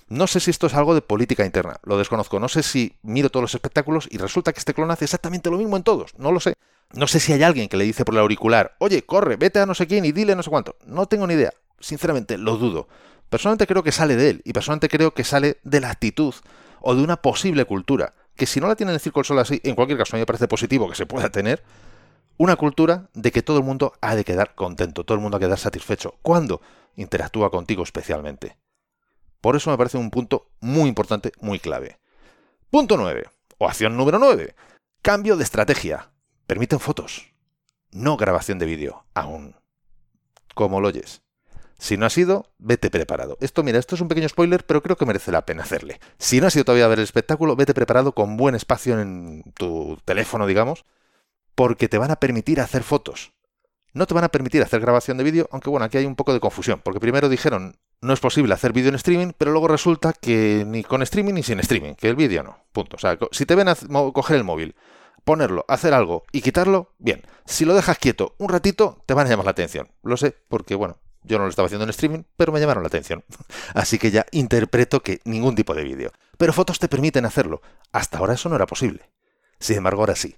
No 0.08 0.26
sé 0.26 0.40
si 0.40 0.50
esto 0.50 0.66
es 0.66 0.74
algo 0.74 0.94
de 0.94 1.00
política 1.00 1.44
interna, 1.44 1.80
lo 1.82 1.96
desconozco. 1.96 2.38
No 2.38 2.48
sé 2.48 2.62
si 2.62 2.96
miro 3.02 3.30
todos 3.30 3.42
los 3.42 3.54
espectáculos 3.54 4.08
y 4.10 4.18
resulta 4.18 4.52
que 4.52 4.58
este 4.58 4.74
clon 4.74 4.90
hace 4.90 5.06
exactamente 5.06 5.50
lo 5.50 5.56
mismo 5.56 5.76
en 5.76 5.82
todos. 5.82 6.12
No 6.18 6.30
lo 6.30 6.40
sé. 6.40 6.54
No 6.92 7.06
sé 7.06 7.20
si 7.20 7.32
hay 7.32 7.42
alguien 7.42 7.68
que 7.68 7.76
le 7.76 7.84
dice 7.84 8.04
por 8.04 8.14
el 8.14 8.20
auricular, 8.20 8.76
oye, 8.78 9.02
corre, 9.02 9.36
vete 9.36 9.58
a 9.58 9.66
no 9.66 9.74
sé 9.74 9.86
quién 9.86 10.04
y 10.04 10.12
dile 10.12 10.36
no 10.36 10.42
sé 10.42 10.50
cuánto. 10.50 10.76
No 10.86 11.06
tengo 11.06 11.26
ni 11.26 11.34
idea. 11.34 11.52
Sinceramente, 11.80 12.38
lo 12.38 12.56
dudo. 12.56 12.88
Personalmente 13.28 13.66
creo 13.66 13.82
que 13.82 13.92
sale 13.92 14.14
de 14.16 14.30
él 14.30 14.42
y 14.44 14.52
personalmente 14.52 14.88
creo 14.88 15.12
que 15.12 15.24
sale 15.24 15.58
de 15.64 15.80
la 15.80 15.90
actitud 15.90 16.34
o 16.80 16.94
de 16.94 17.02
una 17.02 17.16
posible 17.16 17.64
cultura. 17.64 18.14
Que 18.36 18.46
si 18.46 18.60
no 18.60 18.68
la 18.68 18.76
tiene 18.76 18.92
en 18.92 18.94
el 18.94 19.00
círculo 19.00 19.40
así, 19.40 19.60
en 19.64 19.74
cualquier 19.74 19.98
caso 19.98 20.14
a 20.14 20.18
mí 20.18 20.20
me 20.20 20.26
parece 20.26 20.48
positivo 20.48 20.88
que 20.88 20.94
se 20.94 21.06
pueda 21.06 21.30
tener, 21.30 21.62
una 22.36 22.56
cultura 22.56 23.08
de 23.14 23.32
que 23.32 23.42
todo 23.42 23.58
el 23.58 23.64
mundo 23.64 23.92
ha 24.00 24.14
de 24.14 24.24
quedar 24.24 24.54
contento, 24.54 25.04
todo 25.04 25.16
el 25.16 25.22
mundo 25.22 25.36
ha 25.36 25.40
de 25.40 25.46
quedar 25.46 25.58
satisfecho. 25.58 26.16
¿Cuándo? 26.22 26.60
Interactúa 26.96 27.50
contigo 27.50 27.82
especialmente. 27.82 28.56
Por 29.44 29.56
eso 29.56 29.70
me 29.70 29.76
parece 29.76 29.98
un 29.98 30.10
punto 30.10 30.48
muy 30.60 30.88
importante, 30.88 31.30
muy 31.38 31.58
clave. 31.58 31.98
Punto 32.70 32.96
9. 32.96 33.24
O 33.58 33.68
acción 33.68 33.94
número 33.94 34.18
9. 34.18 34.54
Cambio 35.02 35.36
de 35.36 35.44
estrategia. 35.44 36.12
Permiten 36.46 36.80
fotos. 36.80 37.34
No 37.90 38.16
grabación 38.16 38.58
de 38.58 38.64
vídeo. 38.64 39.04
Aún. 39.12 39.54
Como 40.54 40.80
lo 40.80 40.88
oyes. 40.88 41.20
Si 41.76 41.98
no 41.98 42.06
has 42.06 42.16
ido, 42.16 42.54
vete 42.56 42.88
preparado. 42.88 43.36
Esto, 43.42 43.62
mira, 43.62 43.78
esto 43.78 43.96
es 43.96 44.00
un 44.00 44.08
pequeño 44.08 44.30
spoiler, 44.30 44.64
pero 44.64 44.82
creo 44.82 44.96
que 44.96 45.04
merece 45.04 45.30
la 45.30 45.44
pena 45.44 45.62
hacerle. 45.62 46.00
Si 46.16 46.40
no 46.40 46.46
has 46.46 46.56
ido 46.56 46.64
todavía 46.64 46.86
a 46.86 46.88
ver 46.88 47.00
el 47.00 47.04
espectáculo, 47.04 47.54
vete 47.54 47.74
preparado 47.74 48.12
con 48.14 48.38
buen 48.38 48.54
espacio 48.54 48.98
en 48.98 49.42
tu 49.58 49.98
teléfono, 50.06 50.46
digamos, 50.46 50.86
porque 51.54 51.90
te 51.90 51.98
van 51.98 52.10
a 52.10 52.16
permitir 52.16 52.62
hacer 52.62 52.82
fotos. 52.82 53.34
No 53.92 54.06
te 54.06 54.14
van 54.14 54.24
a 54.24 54.30
permitir 54.30 54.62
hacer 54.62 54.80
grabación 54.80 55.18
de 55.18 55.24
vídeo, 55.24 55.50
aunque 55.52 55.68
bueno, 55.68 55.84
aquí 55.84 55.98
hay 55.98 56.06
un 56.06 56.16
poco 56.16 56.32
de 56.32 56.40
confusión, 56.40 56.80
porque 56.82 56.98
primero 56.98 57.28
dijeron 57.28 57.76
no 58.04 58.12
es 58.12 58.20
posible 58.20 58.54
hacer 58.54 58.72
vídeo 58.72 58.90
en 58.90 58.94
streaming, 58.96 59.32
pero 59.36 59.50
luego 59.50 59.66
resulta 59.66 60.12
que 60.12 60.64
ni 60.66 60.84
con 60.84 61.02
streaming 61.02 61.34
ni 61.34 61.42
sin 61.42 61.58
streaming, 61.60 61.94
que 61.94 62.08
el 62.08 62.16
vídeo 62.16 62.42
no. 62.42 62.58
Punto. 62.72 62.96
O 62.96 62.98
sea, 62.98 63.18
si 63.32 63.46
te 63.46 63.54
ven 63.54 63.68
a 63.68 63.74
coger 64.12 64.36
el 64.36 64.44
móvil, 64.44 64.76
ponerlo, 65.24 65.64
hacer 65.68 65.94
algo 65.94 66.24
y 66.30 66.42
quitarlo, 66.42 66.92
bien. 66.98 67.22
Si 67.46 67.64
lo 67.64 67.74
dejas 67.74 67.98
quieto 67.98 68.34
un 68.38 68.50
ratito, 68.50 69.02
te 69.06 69.14
van 69.14 69.26
a 69.26 69.30
llamar 69.30 69.46
la 69.46 69.52
atención. 69.52 69.88
Lo 70.02 70.16
sé, 70.16 70.36
porque 70.48 70.74
bueno, 70.74 70.98
yo 71.22 71.38
no 71.38 71.44
lo 71.44 71.50
estaba 71.50 71.66
haciendo 71.66 71.84
en 71.84 71.90
streaming, 71.90 72.24
pero 72.36 72.52
me 72.52 72.60
llamaron 72.60 72.82
la 72.82 72.88
atención. 72.88 73.24
Así 73.74 73.98
que 73.98 74.10
ya 74.10 74.26
interpreto 74.32 75.02
que 75.02 75.20
ningún 75.24 75.54
tipo 75.54 75.74
de 75.74 75.84
vídeo. 75.84 76.12
Pero 76.36 76.52
fotos 76.52 76.78
te 76.78 76.88
permiten 76.88 77.24
hacerlo. 77.24 77.62
Hasta 77.90 78.18
ahora 78.18 78.34
eso 78.34 78.50
no 78.50 78.56
era 78.56 78.66
posible. 78.66 79.10
Sin 79.58 79.78
embargo, 79.78 80.02
ahora 80.02 80.14
sí. 80.14 80.36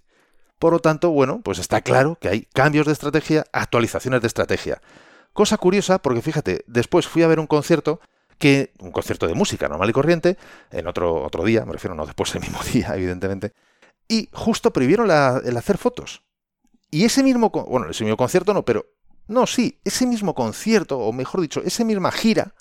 Por 0.61 0.73
lo 0.73 0.79
tanto, 0.79 1.11
bueno, 1.11 1.41
pues 1.43 1.59
está 1.59 1.83
claro 1.83 2.17
que 2.21 2.29
hay 2.29 2.43
cambios 2.55 2.87
de 2.87 2.93
estrategia, 2.93 3.45
actualizaciones 3.53 4.23
de 4.23 4.29
estrategia. 4.29 4.81
Cosa 5.37 5.59
curiosa, 5.59 5.99
porque 5.99 6.23
fíjate, 6.23 6.65
después 6.67 7.07
fui 7.07 7.23
a 7.23 7.27
ver 7.27 7.41
un 7.41 7.47
concierto 7.47 8.01
que 8.39 8.73
un 8.79 8.91
concierto 8.91 9.27
de 9.27 9.35
música 9.35 9.69
normal 9.69 9.91
y 9.91 9.93
corriente, 9.93 10.39
en 10.71 10.87
otro, 10.87 11.23
otro 11.23 11.45
día, 11.45 11.67
me 11.67 11.75
refiero 11.75 11.95
no 11.95 12.07
después 12.07 12.33
del 12.33 12.41
mismo 12.41 12.59
día, 12.73 12.95
evidentemente, 12.95 13.53
y 14.09 14.31
justo 14.33 14.73
prohibieron 14.73 15.11
el 15.11 15.57
hacer 15.59 15.77
fotos. 15.77 16.23
Y 16.91 17.05
ese 17.05 17.23
mismo, 17.23 17.51
bueno, 17.51 17.91
ese 17.91 18.05
mismo 18.05 18.17
concierto 18.17 18.55
no, 18.55 18.65
pero 18.65 18.87
no, 19.29 19.47
sí, 19.47 19.79
ese 19.85 20.07
mismo 20.07 20.35
concierto, 20.35 21.01
o 21.01 21.13
mejor 21.13 21.43
dicho, 21.43 21.61
esa 21.67 21.85
misma 21.85 22.13
gira, 22.13 22.55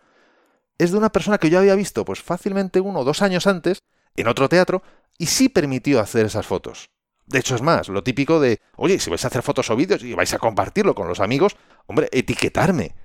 es 0.77 0.91
de 0.91 0.97
una 0.97 1.13
persona 1.13 1.37
que 1.37 1.49
yo 1.49 1.59
había 1.59 1.75
visto 1.75 2.03
pues 2.03 2.21
fácilmente 2.21 2.81
uno 2.81 2.99
o 2.99 3.03
dos 3.05 3.21
años 3.21 3.47
antes 3.47 3.79
en 4.17 4.27
otro 4.27 4.49
teatro 4.49 4.83
y 5.17 5.27
sí 5.27 5.47
permitió 5.47 6.01
hacer 6.01 6.25
esas 6.25 6.45
fotos. 6.45 6.89
De 7.25 7.39
hecho, 7.39 7.55
es 7.55 7.61
más, 7.61 7.89
lo 7.89 8.03
típico 8.03 8.39
de, 8.39 8.59
oye, 8.75 8.99
si 8.99 9.09
vais 9.09 9.23
a 9.23 9.27
hacer 9.27 9.41
fotos 9.41 9.69
o 9.69 9.75
vídeos 9.75 10.03
y 10.03 10.13
vais 10.13 10.33
a 10.33 10.39
compartirlo 10.39 10.93
con 10.93 11.07
los 11.07 11.19
amigos, 11.19 11.55
hombre, 11.87 12.07
etiquetarme. 12.11 12.95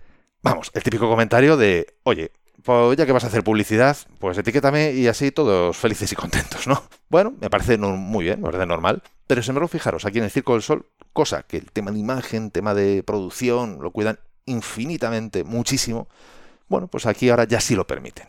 Vamos, 0.43 0.71
el 0.75 0.83
típico 0.83 1.09
comentario 1.09 1.57
de, 1.57 1.95
oye, 2.03 2.33
pues 2.63 2.97
ya 2.97 3.07
que 3.07 3.13
vas 3.13 3.25
a 3.25 3.29
hacer 3.29 3.43
publicidad, 3.43 3.97
pues 4.19 4.37
etiquétame 4.37 4.93
y 4.93 5.07
así 5.07 5.31
todos 5.31 5.77
felices 5.77 6.13
y 6.13 6.17
contentos, 6.17 6.67
¿no? 6.67 6.83
Bueno, 7.09 7.35
me 7.41 7.49
parece 7.49 7.79
muy 7.79 8.25
bien, 8.25 8.43
me 8.43 8.67
normal. 8.67 9.03
Pero 9.27 9.43
sin 9.43 9.51
embargo, 9.51 9.69
fijaros, 9.69 10.05
aquí 10.05 10.19
en 10.19 10.25
el 10.25 10.31
Circo 10.31 10.53
del 10.53 10.63
Sol, 10.63 10.87
cosa 11.13 11.43
que 11.43 11.57
el 11.57 11.71
tema 11.73 11.91
de 11.91 11.99
imagen, 11.99 12.51
tema 12.51 12.75
de 12.75 13.03
producción, 13.03 13.79
lo 13.81 13.91
cuidan 13.91 14.19
infinitamente, 14.45 15.45
muchísimo. 15.45 16.09
Bueno, 16.69 16.89
pues 16.89 17.07
aquí 17.07 17.31
ahora 17.31 17.45
ya 17.45 17.61
sí 17.61 17.75
lo 17.75 17.87
permiten. 17.87 18.29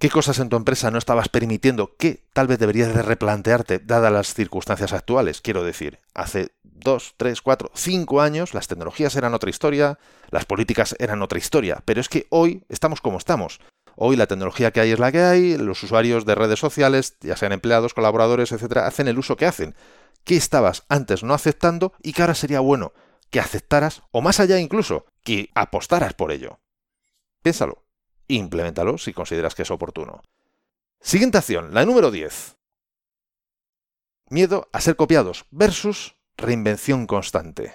¿Qué 0.00 0.08
cosas 0.08 0.38
en 0.38 0.48
tu 0.48 0.56
empresa 0.56 0.90
no 0.90 0.96
estabas 0.96 1.28
permitiendo 1.28 1.94
que 1.98 2.24
tal 2.32 2.46
vez 2.46 2.58
deberías 2.58 2.94
de 2.94 3.02
replantearte 3.02 3.80
dadas 3.80 4.10
las 4.10 4.32
circunstancias 4.32 4.94
actuales? 4.94 5.42
Quiero 5.42 5.62
decir, 5.62 5.98
hace 6.14 6.52
dos, 6.62 7.12
tres, 7.18 7.42
cuatro, 7.42 7.70
cinco 7.74 8.22
años 8.22 8.54
las 8.54 8.66
tecnologías 8.66 9.14
eran 9.16 9.34
otra 9.34 9.50
historia, 9.50 9.98
las 10.30 10.46
políticas 10.46 10.96
eran 10.98 11.20
otra 11.20 11.38
historia, 11.38 11.82
pero 11.84 12.00
es 12.00 12.08
que 12.08 12.26
hoy 12.30 12.64
estamos 12.70 13.02
como 13.02 13.18
estamos. 13.18 13.60
Hoy 13.94 14.16
la 14.16 14.26
tecnología 14.26 14.70
que 14.70 14.80
hay 14.80 14.90
es 14.92 14.98
la 14.98 15.12
que 15.12 15.20
hay, 15.20 15.58
los 15.58 15.82
usuarios 15.82 16.24
de 16.24 16.34
redes 16.34 16.58
sociales, 16.58 17.18
ya 17.20 17.36
sean 17.36 17.52
empleados, 17.52 17.92
colaboradores, 17.92 18.52
etcétera, 18.52 18.86
hacen 18.86 19.06
el 19.06 19.18
uso 19.18 19.36
que 19.36 19.44
hacen. 19.44 19.74
¿Qué 20.24 20.36
estabas 20.36 20.84
antes 20.88 21.22
no 21.22 21.34
aceptando 21.34 21.92
y 22.02 22.14
que 22.14 22.22
ahora 22.22 22.34
sería 22.34 22.60
bueno 22.60 22.94
que 23.28 23.38
aceptaras, 23.38 24.02
o 24.12 24.22
más 24.22 24.40
allá 24.40 24.58
incluso, 24.60 25.04
que 25.24 25.50
apostaras 25.54 26.14
por 26.14 26.32
ello? 26.32 26.58
Piénsalo. 27.42 27.89
Implementalo 28.30 28.96
si 28.96 29.12
consideras 29.12 29.56
que 29.56 29.62
es 29.62 29.70
oportuno. 29.72 30.22
Siguiente 31.00 31.38
acción, 31.38 31.74
la 31.74 31.84
número 31.84 32.12
10. 32.12 32.56
Miedo 34.28 34.68
a 34.72 34.80
ser 34.80 34.94
copiados 34.94 35.46
versus 35.50 36.14
reinvención 36.36 37.08
constante. 37.08 37.74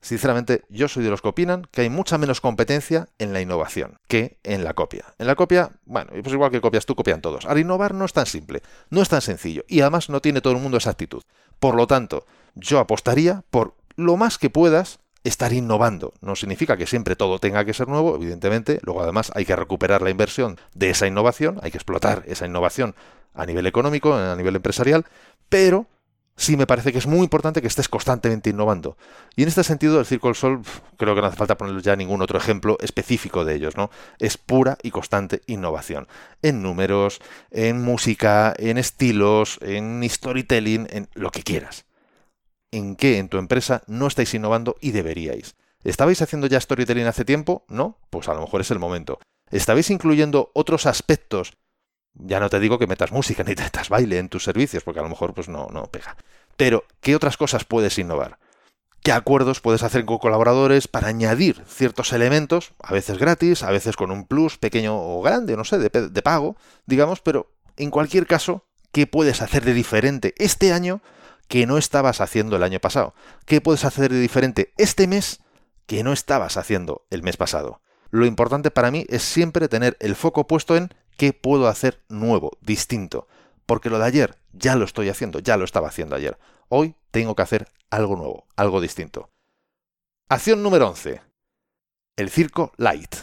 Sinceramente, 0.00 0.64
yo 0.70 0.88
soy 0.88 1.04
de 1.04 1.10
los 1.10 1.20
que 1.20 1.28
opinan 1.28 1.66
que 1.70 1.82
hay 1.82 1.90
mucha 1.90 2.16
menos 2.16 2.40
competencia 2.40 3.08
en 3.18 3.34
la 3.34 3.42
innovación 3.42 3.98
que 4.08 4.38
en 4.42 4.64
la 4.64 4.72
copia. 4.72 5.04
En 5.18 5.26
la 5.26 5.34
copia, 5.34 5.72
bueno, 5.84 6.10
pues 6.22 6.32
igual 6.32 6.50
que 6.50 6.62
copias 6.62 6.86
tú, 6.86 6.94
copian 6.94 7.20
todos. 7.20 7.44
Al 7.44 7.58
innovar 7.58 7.92
no 7.92 8.06
es 8.06 8.14
tan 8.14 8.24
simple, 8.24 8.62
no 8.88 9.02
es 9.02 9.10
tan 9.10 9.20
sencillo 9.20 9.64
y 9.68 9.82
además 9.82 10.08
no 10.08 10.22
tiene 10.22 10.40
todo 10.40 10.54
el 10.54 10.62
mundo 10.62 10.78
esa 10.78 10.90
actitud. 10.90 11.24
Por 11.58 11.74
lo 11.74 11.86
tanto, 11.86 12.24
yo 12.54 12.78
apostaría 12.78 13.44
por 13.50 13.74
lo 13.96 14.16
más 14.16 14.38
que 14.38 14.48
puedas 14.48 15.00
estar 15.28 15.52
innovando. 15.52 16.12
No 16.20 16.36
significa 16.36 16.76
que 16.76 16.86
siempre 16.86 17.16
todo 17.16 17.38
tenga 17.38 17.64
que 17.64 17.74
ser 17.74 17.88
nuevo, 17.88 18.16
evidentemente. 18.16 18.80
Luego 18.82 19.02
además 19.02 19.30
hay 19.34 19.44
que 19.44 19.56
recuperar 19.56 20.02
la 20.02 20.10
inversión 20.10 20.58
de 20.74 20.90
esa 20.90 21.06
innovación, 21.06 21.58
hay 21.62 21.70
que 21.70 21.78
explotar 21.78 22.24
esa 22.26 22.46
innovación 22.46 22.94
a 23.34 23.46
nivel 23.46 23.66
económico, 23.66 24.14
a 24.14 24.34
nivel 24.36 24.56
empresarial, 24.56 25.04
pero 25.48 25.86
sí 26.38 26.56
me 26.56 26.66
parece 26.66 26.92
que 26.92 26.98
es 26.98 27.06
muy 27.06 27.24
importante 27.24 27.60
que 27.60 27.66
estés 27.66 27.88
constantemente 27.88 28.50
innovando. 28.50 28.96
Y 29.36 29.42
en 29.42 29.48
este 29.48 29.64
sentido, 29.64 30.00
el 30.00 30.06
Circo 30.06 30.28
del 30.28 30.36
Sol, 30.36 30.62
creo 30.96 31.14
que 31.14 31.20
no 31.20 31.26
hace 31.26 31.36
falta 31.36 31.58
poner 31.58 31.82
ya 31.82 31.96
ningún 31.96 32.22
otro 32.22 32.38
ejemplo 32.38 32.78
específico 32.80 33.44
de 33.44 33.56
ellos, 33.56 33.76
¿no? 33.76 33.90
Es 34.18 34.38
pura 34.38 34.78
y 34.82 34.90
constante 34.90 35.42
innovación. 35.46 36.08
En 36.40 36.62
números, 36.62 37.20
en 37.50 37.82
música, 37.82 38.54
en 38.56 38.78
estilos, 38.78 39.58
en 39.60 40.08
storytelling, 40.08 40.86
en 40.90 41.08
lo 41.14 41.30
que 41.30 41.42
quieras. 41.42 41.87
¿En 42.70 42.96
qué 42.96 43.18
en 43.18 43.28
tu 43.28 43.38
empresa 43.38 43.82
no 43.86 44.06
estáis 44.06 44.34
innovando 44.34 44.76
y 44.80 44.90
deberíais? 44.90 45.56
¿Estabais 45.84 46.20
haciendo 46.22 46.46
ya 46.46 46.60
storytelling 46.60 47.06
hace 47.06 47.24
tiempo? 47.24 47.64
¿No? 47.68 47.98
Pues 48.10 48.28
a 48.28 48.34
lo 48.34 48.40
mejor 48.40 48.60
es 48.60 48.70
el 48.70 48.78
momento. 48.78 49.18
¿Estabais 49.50 49.90
incluyendo 49.90 50.50
otros 50.54 50.86
aspectos 50.86 51.56
ya 52.18 52.40
no 52.40 52.50
te 52.50 52.60
digo 52.60 52.78
que 52.78 52.86
metas 52.86 53.12
música 53.12 53.42
ni 53.46 53.54
te 53.54 53.62
metas 53.62 53.88
baile 53.88 54.18
en 54.18 54.28
tus 54.28 54.44
servicios, 54.44 54.82
porque 54.82 55.00
a 55.00 55.02
lo 55.02 55.08
mejor 55.08 55.34
pues 55.34 55.48
no, 55.48 55.68
no 55.72 55.86
pega. 55.86 56.16
Pero, 56.56 56.84
¿qué 57.00 57.14
otras 57.14 57.36
cosas 57.36 57.64
puedes 57.64 57.98
innovar? 57.98 58.38
¿Qué 59.02 59.12
acuerdos 59.12 59.60
puedes 59.60 59.84
hacer 59.84 60.04
con 60.04 60.18
colaboradores 60.18 60.88
para 60.88 61.08
añadir 61.08 61.62
ciertos 61.66 62.12
elementos, 62.12 62.72
a 62.82 62.92
veces 62.92 63.18
gratis, 63.18 63.62
a 63.62 63.70
veces 63.70 63.96
con 63.96 64.10
un 64.10 64.26
plus 64.26 64.58
pequeño 64.58 64.96
o 64.96 65.22
grande, 65.22 65.56
no 65.56 65.64
sé, 65.64 65.78
de, 65.78 65.88
de 65.88 66.22
pago, 66.22 66.56
digamos, 66.84 67.20
pero 67.20 67.48
en 67.76 67.90
cualquier 67.90 68.26
caso, 68.26 68.64
¿qué 68.90 69.06
puedes 69.06 69.40
hacer 69.40 69.64
de 69.64 69.72
diferente 69.72 70.34
este 70.36 70.72
año 70.72 71.00
que 71.48 71.66
no 71.66 71.78
estabas 71.78 72.20
haciendo 72.20 72.56
el 72.56 72.62
año 72.62 72.78
pasado? 72.78 73.14
¿Qué 73.46 73.60
puedes 73.60 73.84
hacer 73.84 74.12
de 74.12 74.20
diferente 74.20 74.72
este 74.76 75.06
mes 75.06 75.40
que 75.86 76.04
no 76.04 76.12
estabas 76.12 76.56
haciendo 76.56 77.06
el 77.10 77.22
mes 77.22 77.36
pasado? 77.36 77.80
Lo 78.10 78.26
importante 78.26 78.70
para 78.70 78.90
mí 78.90 79.04
es 79.08 79.22
siempre 79.22 79.68
tener 79.68 79.96
el 80.00 80.14
foco 80.14 80.46
puesto 80.46 80.76
en 80.76 80.94
¿Qué 81.18 81.32
puedo 81.32 81.66
hacer 81.66 82.04
nuevo, 82.08 82.52
distinto? 82.60 83.26
Porque 83.66 83.90
lo 83.90 83.98
de 83.98 84.04
ayer 84.04 84.38
ya 84.52 84.76
lo 84.76 84.84
estoy 84.84 85.08
haciendo, 85.08 85.40
ya 85.40 85.56
lo 85.56 85.64
estaba 85.64 85.88
haciendo 85.88 86.14
ayer. 86.14 86.38
Hoy 86.68 86.94
tengo 87.10 87.34
que 87.34 87.42
hacer 87.42 87.66
algo 87.90 88.14
nuevo, 88.14 88.46
algo 88.54 88.80
distinto. 88.80 89.28
Acción 90.28 90.62
número 90.62 90.88
11. 90.88 91.20
El 92.16 92.30
circo 92.30 92.72
light. 92.76 93.16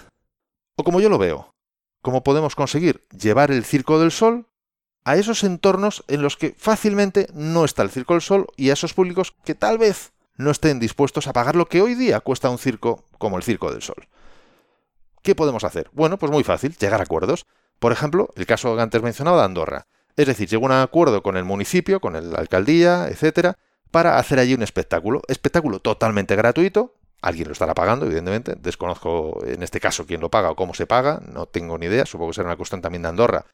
O 0.75 0.83
como 0.83 0.99
yo 0.99 1.07
lo 1.07 1.17
veo, 1.17 1.55
¿cómo 2.01 2.21
podemos 2.21 2.53
conseguir 2.53 3.07
llevar 3.17 3.49
el 3.49 3.63
circo 3.63 3.97
del 3.97 4.11
sol 4.11 4.49
a 5.05 5.15
esos 5.15 5.43
entornos 5.43 6.03
en 6.07 6.23
los 6.23 6.35
que 6.35 6.55
fácilmente 6.57 7.27
no 7.33 7.63
está 7.63 7.83
el 7.83 7.91
circo 7.91 8.15
del 8.15 8.21
sol 8.21 8.47
y 8.57 8.71
a 8.71 8.73
esos 8.73 8.93
públicos 8.93 9.35
que 9.45 9.53
tal 9.53 9.77
vez 9.77 10.11
no 10.35 10.51
estén 10.51 10.79
dispuestos 10.79 11.27
a 11.27 11.33
pagar 11.33 11.55
lo 11.55 11.67
que 11.67 11.81
hoy 11.81 11.93
día 11.93 12.19
cuesta 12.19 12.49
un 12.49 12.57
circo 12.57 13.05
como 13.19 13.37
el 13.37 13.43
circo 13.43 13.71
del 13.71 13.83
sol? 13.83 14.07
¿Qué 15.21 15.35
podemos 15.35 15.63
hacer? 15.63 15.89
Bueno, 15.93 16.17
pues 16.17 16.31
muy 16.31 16.43
fácil, 16.43 16.75
llegar 16.75 16.99
a 16.99 17.03
acuerdos. 17.03 17.45
Por 17.79 17.91
ejemplo, 17.91 18.29
el 18.35 18.45
caso 18.45 18.75
que 18.75 18.81
antes 18.81 19.01
mencionado 19.01 19.37
de 19.37 19.45
Andorra. 19.45 19.85
Es 20.17 20.27
decir, 20.27 20.49
llegó 20.49 20.65
a 20.65 20.67
un 20.67 20.71
acuerdo 20.71 21.21
con 21.21 21.37
el 21.37 21.45
municipio, 21.45 21.99
con 21.99 22.13
la 22.13 22.39
alcaldía, 22.39 23.07
etcétera, 23.07 23.57
para 23.91 24.17
hacer 24.17 24.39
allí 24.39 24.53
un 24.53 24.63
espectáculo. 24.63 25.21
Espectáculo 25.27 25.79
totalmente 25.79 26.35
gratuito. 26.35 26.95
Alguien 27.21 27.47
lo 27.47 27.53
estará 27.53 27.73
pagando, 27.73 28.05
evidentemente. 28.05 28.55
Desconozco 28.55 29.43
en 29.45 29.61
este 29.61 29.79
caso 29.79 30.05
quién 30.05 30.21
lo 30.21 30.29
paga 30.29 30.51
o 30.51 30.55
cómo 30.55 30.73
se 30.73 30.87
paga. 30.87 31.21
No 31.31 31.47
tengo 31.47 31.77
ni 31.77 31.87
idea. 31.87 32.05
Supongo 32.05 32.31
que 32.31 32.35
será 32.35 32.47
una 32.47 32.57
cuestión 32.57 32.81
también 32.81 33.01
de 33.01 33.09
Andorra 33.09 33.45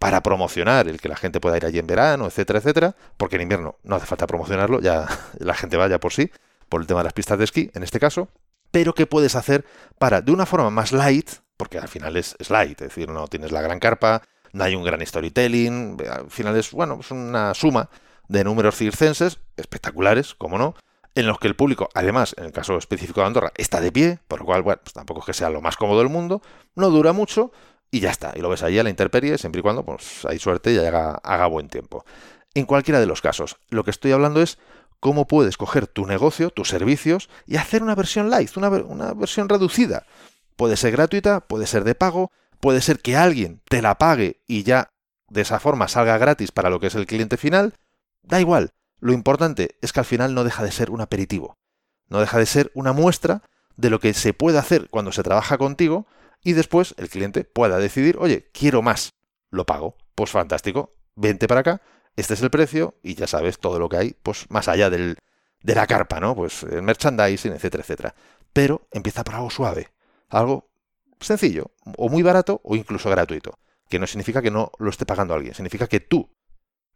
para 0.00 0.22
promocionar 0.22 0.88
el 0.88 0.98
que 0.98 1.10
la 1.10 1.14
gente 1.14 1.40
pueda 1.40 1.58
ir 1.58 1.66
allí 1.66 1.78
en 1.78 1.86
verano, 1.86 2.26
etcétera, 2.26 2.58
etcétera. 2.58 2.96
Porque 3.18 3.36
en 3.36 3.42
invierno 3.42 3.76
no 3.84 3.96
hace 3.96 4.06
falta 4.06 4.26
promocionarlo, 4.26 4.80
ya 4.80 5.06
la 5.38 5.54
gente 5.54 5.76
vaya 5.76 6.00
por 6.00 6.14
sí, 6.14 6.32
por 6.70 6.80
el 6.80 6.86
tema 6.86 7.00
de 7.00 7.04
las 7.04 7.12
pistas 7.12 7.38
de 7.38 7.44
esquí, 7.44 7.70
en 7.74 7.82
este 7.82 8.00
caso. 8.00 8.30
Pero 8.70 8.94
¿qué 8.94 9.04
puedes 9.04 9.36
hacer 9.36 9.66
para, 9.98 10.22
de 10.22 10.32
una 10.32 10.46
forma 10.46 10.70
más 10.70 10.92
light, 10.92 11.28
porque 11.58 11.76
al 11.78 11.88
final 11.88 12.16
es, 12.16 12.34
light, 12.48 12.80
es 12.80 12.88
decir, 12.88 13.10
no 13.10 13.28
tienes 13.28 13.52
la 13.52 13.60
gran 13.60 13.78
carpa, 13.78 14.22
no 14.52 14.64
hay 14.64 14.74
un 14.74 14.84
gran 14.84 15.04
storytelling, 15.04 15.98
al 16.10 16.30
final 16.30 16.56
es, 16.56 16.70
bueno, 16.70 16.96
es 17.00 17.10
una 17.10 17.52
suma 17.52 17.90
de 18.26 18.42
números 18.42 18.76
circenses 18.76 19.38
espectaculares, 19.58 20.34
como 20.34 20.56
no, 20.56 20.76
en 21.14 21.26
los 21.26 21.38
que 21.38 21.48
el 21.48 21.56
público, 21.56 21.90
además, 21.92 22.34
en 22.38 22.44
el 22.44 22.52
caso 22.52 22.78
específico 22.78 23.20
de 23.20 23.26
Andorra, 23.26 23.52
está 23.56 23.82
de 23.82 23.92
pie, 23.92 24.18
por 24.28 24.40
lo 24.40 24.46
cual, 24.46 24.62
bueno, 24.62 24.80
pues 24.82 24.94
tampoco 24.94 25.20
es 25.20 25.26
que 25.26 25.34
sea 25.34 25.50
lo 25.50 25.60
más 25.60 25.76
cómodo 25.76 25.98
del 25.98 26.08
mundo, 26.08 26.40
no 26.74 26.88
dura 26.88 27.12
mucho 27.12 27.52
y 27.90 28.00
ya 28.00 28.10
está, 28.10 28.32
y 28.36 28.40
lo 28.40 28.48
ves 28.48 28.62
ahí 28.62 28.78
a 28.78 28.84
la 28.84 28.90
intemperie, 28.90 29.36
siempre 29.38 29.60
y 29.60 29.62
cuando 29.62 29.84
pues 29.84 30.24
hay 30.24 30.38
suerte 30.38 30.72
y 30.72 30.78
haga, 30.78 31.14
haga 31.22 31.46
buen 31.46 31.68
tiempo. 31.68 32.04
En 32.54 32.66
cualquiera 32.66 33.00
de 33.00 33.06
los 33.06 33.20
casos, 33.20 33.56
lo 33.68 33.84
que 33.84 33.90
estoy 33.90 34.12
hablando 34.12 34.42
es 34.42 34.58
cómo 35.00 35.26
puedes 35.26 35.56
coger 35.56 35.86
tu 35.86 36.06
negocio, 36.06 36.50
tus 36.50 36.68
servicios 36.68 37.28
y 37.46 37.56
hacer 37.56 37.82
una 37.82 37.94
versión 37.94 38.30
light, 38.30 38.56
una, 38.56 38.68
una 38.68 39.14
versión 39.14 39.48
reducida. 39.48 40.06
Puede 40.56 40.76
ser 40.76 40.92
gratuita, 40.92 41.40
puede 41.40 41.66
ser 41.66 41.84
de 41.84 41.94
pago, 41.94 42.30
puede 42.60 42.80
ser 42.80 43.00
que 43.00 43.16
alguien 43.16 43.60
te 43.68 43.82
la 43.82 43.96
pague 43.96 44.40
y 44.46 44.62
ya 44.62 44.90
de 45.28 45.40
esa 45.40 45.58
forma 45.58 45.88
salga 45.88 46.18
gratis 46.18 46.52
para 46.52 46.70
lo 46.70 46.78
que 46.80 46.88
es 46.88 46.94
el 46.94 47.06
cliente 47.06 47.36
final. 47.36 47.74
Da 48.22 48.40
igual, 48.40 48.72
lo 49.00 49.12
importante 49.12 49.76
es 49.80 49.92
que 49.92 50.00
al 50.00 50.06
final 50.06 50.34
no 50.34 50.44
deja 50.44 50.62
de 50.62 50.72
ser 50.72 50.90
un 50.90 51.00
aperitivo, 51.00 51.56
no 52.08 52.20
deja 52.20 52.38
de 52.38 52.46
ser 52.46 52.70
una 52.74 52.92
muestra 52.92 53.42
de 53.76 53.90
lo 53.90 53.98
que 53.98 54.12
se 54.12 54.34
puede 54.34 54.58
hacer 54.58 54.88
cuando 54.90 55.12
se 55.12 55.22
trabaja 55.22 55.56
contigo 55.56 56.06
y 56.42 56.52
después 56.52 56.94
el 56.98 57.08
cliente 57.08 57.44
pueda 57.44 57.78
decidir, 57.78 58.16
oye, 58.18 58.50
quiero 58.52 58.82
más, 58.82 59.10
lo 59.50 59.66
pago, 59.66 59.96
pues 60.14 60.30
fantástico, 60.30 60.94
vente 61.14 61.48
para 61.48 61.60
acá, 61.60 61.82
este 62.16 62.34
es 62.34 62.42
el 62.42 62.50
precio 62.50 62.98
y 63.02 63.14
ya 63.14 63.26
sabes 63.26 63.58
todo 63.58 63.78
lo 63.78 63.88
que 63.88 63.96
hay, 63.96 64.16
pues 64.22 64.46
más 64.50 64.68
allá 64.68 64.90
del, 64.90 65.16
de 65.62 65.74
la 65.74 65.86
carpa, 65.86 66.20
¿no? 66.20 66.34
Pues 66.34 66.62
el 66.64 66.82
merchandising, 66.82 67.52
etcétera, 67.52 67.82
etcétera. 67.82 68.14
Pero 68.52 68.86
empieza 68.90 69.24
por 69.24 69.34
algo 69.34 69.50
suave, 69.50 69.88
algo 70.28 70.70
sencillo, 71.20 71.72
o 71.96 72.08
muy 72.08 72.22
barato 72.22 72.60
o 72.64 72.76
incluso 72.76 73.10
gratuito, 73.10 73.58
que 73.88 73.98
no 73.98 74.06
significa 74.06 74.42
que 74.42 74.50
no 74.50 74.72
lo 74.78 74.90
esté 74.90 75.06
pagando 75.06 75.34
alguien, 75.34 75.54
significa 75.54 75.86
que 75.86 76.00
tú 76.00 76.30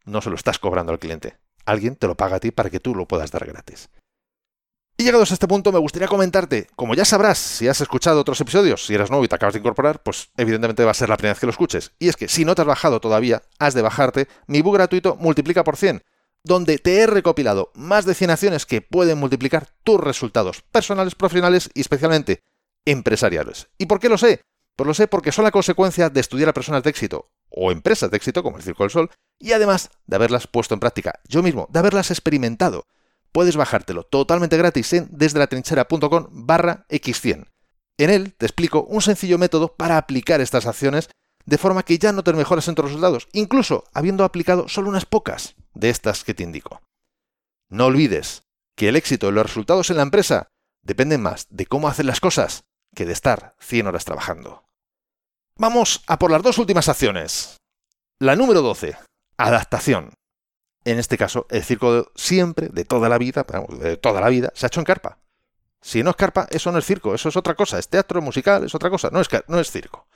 no 0.04 0.20
se 0.20 0.30
lo 0.30 0.36
estás 0.36 0.58
cobrando 0.58 0.92
al 0.92 0.98
cliente. 0.98 1.38
Alguien 1.64 1.96
te 1.96 2.06
lo 2.06 2.16
paga 2.16 2.36
a 2.36 2.40
ti 2.40 2.50
para 2.50 2.70
que 2.70 2.80
tú 2.80 2.94
lo 2.94 3.06
puedas 3.06 3.30
dar 3.30 3.46
gratis. 3.46 3.88
Llegados 5.04 5.32
a 5.32 5.34
este 5.34 5.46
punto 5.46 5.70
me 5.70 5.78
gustaría 5.78 6.08
comentarte, 6.08 6.66
como 6.76 6.94
ya 6.94 7.04
sabrás 7.04 7.36
si 7.36 7.68
has 7.68 7.78
escuchado 7.82 8.22
otros 8.22 8.40
episodios, 8.40 8.86
si 8.86 8.94
eres 8.94 9.10
nuevo 9.10 9.22
y 9.22 9.28
te 9.28 9.34
acabas 9.34 9.52
de 9.52 9.60
incorporar, 9.60 10.02
pues 10.02 10.30
evidentemente 10.38 10.82
va 10.82 10.92
a 10.92 10.94
ser 10.94 11.10
la 11.10 11.18
primera 11.18 11.34
vez 11.34 11.40
que 11.40 11.44
lo 11.44 11.50
escuches. 11.50 11.92
Y 11.98 12.08
es 12.08 12.16
que 12.16 12.26
si 12.26 12.46
no 12.46 12.54
te 12.54 12.62
has 12.62 12.66
bajado 12.66 13.00
todavía, 13.00 13.42
has 13.58 13.74
de 13.74 13.82
bajarte 13.82 14.28
mi 14.46 14.62
book 14.62 14.76
gratuito 14.76 15.16
Multiplica 15.16 15.62
por 15.62 15.76
100, 15.76 16.04
donde 16.42 16.78
te 16.78 17.00
he 17.00 17.06
recopilado 17.06 17.70
más 17.74 18.06
de 18.06 18.14
100 18.14 18.30
acciones 18.30 18.64
que 18.64 18.80
pueden 18.80 19.18
multiplicar 19.18 19.68
tus 19.84 20.00
resultados 20.00 20.62
personales, 20.72 21.14
profesionales 21.14 21.68
y 21.74 21.82
especialmente 21.82 22.42
empresariales. 22.86 23.68
¿Y 23.76 23.84
por 23.84 24.00
qué 24.00 24.08
lo 24.08 24.16
sé? 24.16 24.40
Pues 24.74 24.86
lo 24.86 24.94
sé 24.94 25.06
porque 25.06 25.32
son 25.32 25.44
la 25.44 25.50
consecuencia 25.50 26.08
de 26.08 26.20
estudiar 26.20 26.48
a 26.48 26.54
personas 26.54 26.82
de 26.82 26.88
éxito 26.88 27.30
o 27.50 27.72
empresas 27.72 28.10
de 28.10 28.16
éxito 28.16 28.42
como 28.42 28.56
el 28.56 28.62
Circo 28.62 28.84
del 28.84 28.90
Sol 28.90 29.10
y 29.38 29.52
además 29.52 29.90
de 30.06 30.16
haberlas 30.16 30.46
puesto 30.46 30.72
en 30.72 30.80
práctica 30.80 31.20
yo 31.28 31.42
mismo, 31.42 31.68
de 31.70 31.80
haberlas 31.80 32.10
experimentado. 32.10 32.86
Puedes 33.34 33.56
bajártelo 33.56 34.04
totalmente 34.04 34.56
gratis 34.56 34.92
en 34.92 35.08
desde 35.10 35.40
la 35.40 35.48
trinchera.com 35.48 36.28
barra 36.30 36.86
x100. 36.88 37.50
En 37.98 38.10
él 38.10 38.32
te 38.34 38.46
explico 38.46 38.84
un 38.84 39.02
sencillo 39.02 39.38
método 39.38 39.74
para 39.74 39.98
aplicar 39.98 40.40
estas 40.40 40.66
acciones 40.66 41.08
de 41.44 41.58
forma 41.58 41.82
que 41.82 41.98
ya 41.98 42.12
no 42.12 42.22
te 42.22 42.32
mejoras 42.32 42.68
en 42.68 42.76
tus 42.76 42.84
resultados, 42.84 43.26
incluso 43.32 43.82
habiendo 43.92 44.22
aplicado 44.22 44.68
solo 44.68 44.88
unas 44.88 45.04
pocas 45.04 45.56
de 45.74 45.90
estas 45.90 46.22
que 46.22 46.32
te 46.32 46.44
indico. 46.44 46.80
No 47.68 47.86
olvides 47.86 48.44
que 48.76 48.88
el 48.88 48.94
éxito 48.94 49.28
y 49.28 49.32
los 49.32 49.46
resultados 49.46 49.90
en 49.90 49.96
la 49.96 50.04
empresa 50.04 50.46
dependen 50.84 51.20
más 51.20 51.48
de 51.50 51.66
cómo 51.66 51.88
hacer 51.88 52.04
las 52.04 52.20
cosas 52.20 52.62
que 52.94 53.04
de 53.04 53.14
estar 53.14 53.56
100 53.58 53.88
horas 53.88 54.04
trabajando. 54.04 54.62
Vamos 55.58 56.04
a 56.06 56.20
por 56.20 56.30
las 56.30 56.42
dos 56.42 56.58
últimas 56.58 56.88
acciones. 56.88 57.56
La 58.20 58.36
número 58.36 58.62
12, 58.62 58.96
adaptación. 59.38 60.14
En 60.84 60.98
este 60.98 61.16
caso, 61.16 61.46
el 61.50 61.62
circo 61.62 62.10
siempre, 62.14 62.68
de 62.68 62.84
toda 62.84 63.08
la 63.08 63.18
vida, 63.18 63.46
de 63.80 63.96
toda 63.96 64.20
la 64.20 64.28
vida, 64.28 64.52
se 64.54 64.66
ha 64.66 64.68
hecho 64.68 64.80
en 64.80 64.84
carpa. 64.84 65.18
Si 65.80 66.02
no 66.02 66.10
es 66.10 66.16
carpa, 66.16 66.46
eso 66.50 66.72
no 66.72 66.78
es 66.78 66.84
circo, 66.84 67.14
eso 67.14 67.28
es 67.28 67.36
otra 67.36 67.54
cosa, 67.54 67.78
es 67.78 67.88
teatro 67.88 68.20
musical, 68.22 68.64
es 68.64 68.74
otra 68.74 68.90
cosa, 68.90 69.10
no 69.12 69.20
es, 69.20 69.28
no 69.48 69.60
es 69.60 69.70
circo. 69.70 70.06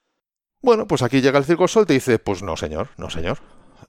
Bueno, 0.61 0.87
pues 0.87 1.02
aquí 1.02 1.20
llega 1.20 1.38
el 1.38 1.44
Circo 1.44 1.68
Sol 1.68 1.85
y 1.85 1.87
te 1.87 1.92
dice, 1.94 2.18
pues 2.18 2.42
no 2.42 2.57
señor, 2.57 2.88
no 2.96 3.11
señor. 3.11 3.38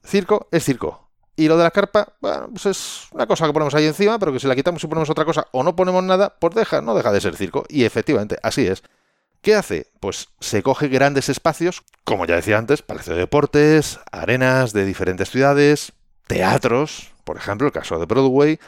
Circo 0.04 0.48
es 0.52 0.64
circo. 0.64 1.10
Y 1.36 1.48
lo 1.48 1.56
de 1.56 1.64
la 1.64 1.70
carpa, 1.70 2.14
bueno, 2.20 2.48
pues 2.50 2.66
es 2.66 3.08
una 3.12 3.26
cosa 3.26 3.46
que 3.46 3.52
ponemos 3.52 3.74
ahí 3.74 3.86
encima, 3.86 4.18
pero 4.18 4.32
que 4.32 4.38
si 4.38 4.46
la 4.46 4.54
quitamos 4.54 4.84
y 4.84 4.86
ponemos 4.86 5.10
otra 5.10 5.24
cosa 5.24 5.46
o 5.52 5.62
no 5.62 5.74
ponemos 5.74 6.04
nada, 6.04 6.36
pues 6.38 6.54
deja, 6.54 6.80
no 6.80 6.94
deja 6.94 7.12
de 7.12 7.20
ser 7.20 7.36
circo. 7.36 7.64
Y 7.68 7.84
efectivamente, 7.84 8.36
así 8.42 8.66
es. 8.66 8.82
¿Qué 9.40 9.54
hace? 9.54 9.86
Pues 10.00 10.28
se 10.40 10.62
coge 10.62 10.88
grandes 10.88 11.30
espacios, 11.30 11.82
como 12.04 12.26
ya 12.26 12.36
decía 12.36 12.58
antes, 12.58 12.82
palacio 12.82 13.14
de 13.14 13.20
deportes, 13.20 13.98
arenas 14.12 14.74
de 14.74 14.84
diferentes 14.84 15.30
ciudades, 15.30 15.92
teatros, 16.30 17.10
por 17.24 17.36
ejemplo, 17.36 17.66
el 17.66 17.72
caso 17.72 17.98
de 17.98 18.06
Broadway, 18.06 18.60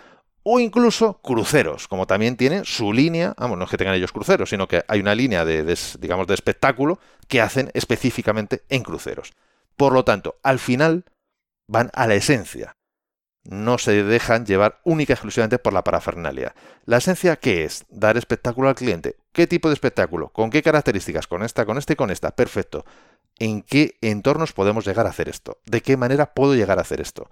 o 0.42 0.59
incluso 0.59 1.20
cruceros, 1.22 1.87
como 1.87 2.09
también 2.09 2.37
tienen 2.37 2.64
su 2.64 2.92
línea, 2.92 3.35
vamos, 3.38 3.57
no 3.57 3.64
es 3.64 3.70
que 3.70 3.77
tengan 3.77 3.94
ellos 3.94 4.11
cruceros, 4.11 4.51
sino 4.51 4.66
que 4.66 4.83
hay 4.88 4.98
una 4.98 5.14
línea 5.14 5.44
de, 5.44 5.79
digamos, 6.01 6.27
de 6.27 6.35
espectáculo 6.35 6.98
que 7.29 7.40
hacen 7.40 7.70
específicamente 7.75 8.62
en 8.68 8.83
cruceros. 8.83 9.33
Por 9.77 9.92
lo 9.92 10.05
tanto, 10.05 10.37
al 10.42 10.59
final 10.59 11.05
van 11.68 11.90
a 11.94 12.09
la 12.09 12.14
esencia. 12.14 12.77
No 13.44 13.79
se 13.79 14.03
dejan 14.03 14.44
llevar 14.44 14.81
única 14.85 15.12
y 15.12 15.14
exclusivamente 15.14 15.59
por 15.59 15.72
la 15.72 15.85
parafernalia. 15.85 16.55
¿La 16.85 16.96
esencia 16.96 17.37
qué 17.37 17.64
es? 17.64 17.85
Dar 17.90 18.16
espectáculo 18.16 18.68
al 18.68 18.75
cliente. 18.75 19.16
¿Qué 19.33 19.46
tipo 19.46 19.68
de 19.68 19.75
espectáculo? 19.75 20.31
¿Con 20.31 20.51
qué 20.51 20.62
características? 20.62 21.29
Con 21.29 21.42
esta, 21.44 21.64
con 21.64 21.79
esta 21.79 21.92
y 21.92 21.96
con 21.96 22.11
esta. 22.11 22.33
Perfecto. 22.33 22.85
¿En 23.42 23.62
qué 23.62 23.98
entornos 24.02 24.52
podemos 24.52 24.87
llegar 24.87 25.05
a 25.05 25.11
hacer 25.11 25.28
esto? 25.28 25.59
¿De 25.66 25.81
qué 25.81 25.96
manera 25.96 26.33
puedo 26.33 26.55
llegar 26.55 26.78
a 26.78 26.83
hacer 26.83 27.00
esto? 27.00 27.28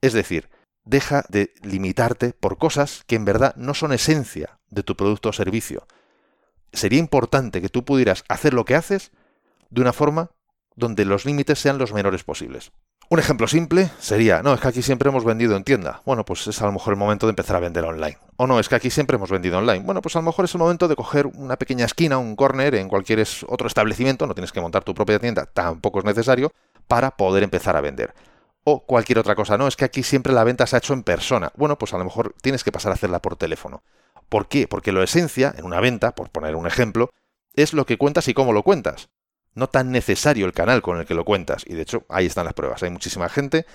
Es 0.00 0.12
decir, 0.12 0.50
deja 0.84 1.24
de 1.28 1.54
limitarte 1.62 2.32
por 2.32 2.58
cosas 2.58 3.04
que 3.06 3.14
en 3.14 3.24
verdad 3.24 3.54
no 3.54 3.72
son 3.72 3.92
esencia 3.92 4.58
de 4.70 4.82
tu 4.82 4.96
producto 4.96 5.28
o 5.28 5.32
servicio. 5.32 5.86
Sería 6.72 6.98
importante 6.98 7.62
que 7.62 7.68
tú 7.68 7.84
pudieras 7.84 8.24
hacer 8.28 8.52
lo 8.52 8.64
que 8.64 8.74
haces 8.74 9.12
de 9.70 9.80
una 9.80 9.92
forma 9.92 10.32
donde 10.74 11.04
los 11.04 11.24
límites 11.24 11.60
sean 11.60 11.78
los 11.78 11.92
menores 11.92 12.24
posibles. 12.24 12.72
Un 13.14 13.20
ejemplo 13.20 13.46
simple 13.46 13.92
sería, 14.00 14.42
no, 14.42 14.54
es 14.54 14.60
que 14.60 14.66
aquí 14.66 14.82
siempre 14.82 15.08
hemos 15.08 15.24
vendido 15.24 15.54
en 15.54 15.62
tienda. 15.62 16.02
Bueno, 16.04 16.24
pues 16.24 16.48
es 16.48 16.60
a 16.60 16.66
lo 16.66 16.72
mejor 16.72 16.94
el 16.94 16.98
momento 16.98 17.26
de 17.26 17.30
empezar 17.30 17.54
a 17.54 17.60
vender 17.60 17.84
online. 17.84 18.18
O 18.38 18.48
no, 18.48 18.58
es 18.58 18.68
que 18.68 18.74
aquí 18.74 18.90
siempre 18.90 19.14
hemos 19.14 19.30
vendido 19.30 19.56
online. 19.56 19.84
Bueno, 19.84 20.02
pues 20.02 20.16
a 20.16 20.18
lo 20.18 20.24
mejor 20.24 20.46
es 20.46 20.54
el 20.56 20.58
momento 20.58 20.88
de 20.88 20.96
coger 20.96 21.26
una 21.26 21.54
pequeña 21.54 21.84
esquina, 21.84 22.18
un 22.18 22.34
corner 22.34 22.74
en 22.74 22.88
cualquier 22.88 23.24
otro 23.46 23.68
establecimiento, 23.68 24.26
no 24.26 24.34
tienes 24.34 24.50
que 24.50 24.60
montar 24.60 24.82
tu 24.82 24.94
propia 24.94 25.20
tienda, 25.20 25.46
tampoco 25.46 26.00
es 26.00 26.04
necesario, 26.04 26.50
para 26.88 27.12
poder 27.12 27.44
empezar 27.44 27.76
a 27.76 27.80
vender. 27.80 28.14
O 28.64 28.80
cualquier 28.80 29.20
otra 29.20 29.36
cosa, 29.36 29.56
no, 29.56 29.68
es 29.68 29.76
que 29.76 29.84
aquí 29.84 30.02
siempre 30.02 30.32
la 30.32 30.42
venta 30.42 30.66
se 30.66 30.74
ha 30.74 30.80
hecho 30.80 30.92
en 30.92 31.04
persona. 31.04 31.52
Bueno, 31.54 31.78
pues 31.78 31.94
a 31.94 31.98
lo 31.98 32.04
mejor 32.04 32.34
tienes 32.42 32.64
que 32.64 32.72
pasar 32.72 32.90
a 32.90 32.94
hacerla 32.96 33.22
por 33.22 33.36
teléfono. 33.36 33.84
¿Por 34.28 34.48
qué? 34.48 34.66
Porque 34.66 34.90
lo 34.90 35.04
esencia, 35.04 35.54
en 35.56 35.66
una 35.66 35.78
venta, 35.78 36.16
por 36.16 36.30
poner 36.30 36.56
un 36.56 36.66
ejemplo, 36.66 37.10
es 37.54 37.74
lo 37.74 37.86
que 37.86 37.96
cuentas 37.96 38.26
y 38.26 38.34
cómo 38.34 38.52
lo 38.52 38.64
cuentas 38.64 39.08
no 39.54 39.68
tan 39.68 39.90
necesario 39.90 40.46
el 40.46 40.52
canal 40.52 40.82
con 40.82 40.98
el 40.98 41.06
que 41.06 41.14
lo 41.14 41.24
cuentas. 41.24 41.64
Y 41.66 41.74
de 41.74 41.82
hecho, 41.82 42.04
ahí 42.08 42.26
están 42.26 42.44
las 42.44 42.54
pruebas. 42.54 42.82
Hay 42.82 42.90
muchísima 42.90 43.28
gente 43.28 43.66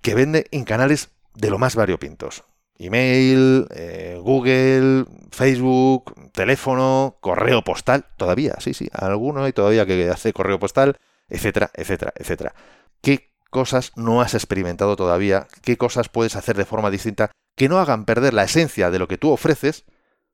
que 0.00 0.14
vende 0.14 0.46
en 0.50 0.64
canales 0.64 1.10
de 1.34 1.50
lo 1.50 1.58
más 1.58 1.74
variopintos. 1.74 2.44
Email, 2.78 3.66
eh, 3.70 4.18
Google, 4.20 5.06
Facebook, 5.30 6.14
teléfono, 6.32 7.16
correo 7.20 7.62
postal, 7.62 8.04
todavía, 8.16 8.56
sí, 8.58 8.74
sí, 8.74 8.88
alguno 8.92 9.44
hay 9.44 9.52
todavía 9.52 9.86
que 9.86 10.10
hace 10.10 10.32
correo 10.34 10.58
postal, 10.58 10.96
etcétera, 11.28 11.70
etcétera, 11.74 12.12
etcétera. 12.16 12.54
¿Qué 13.00 13.32
cosas 13.50 13.92
no 13.96 14.20
has 14.20 14.34
experimentado 14.34 14.96
todavía? 14.96 15.48
¿Qué 15.62 15.78
cosas 15.78 16.08
puedes 16.08 16.36
hacer 16.36 16.56
de 16.56 16.66
forma 16.66 16.90
distinta 16.90 17.30
que 17.56 17.68
no 17.68 17.78
hagan 17.78 18.04
perder 18.04 18.34
la 18.34 18.44
esencia 18.44 18.90
de 18.90 18.98
lo 18.98 19.08
que 19.08 19.18
tú 19.18 19.30
ofreces, 19.30 19.84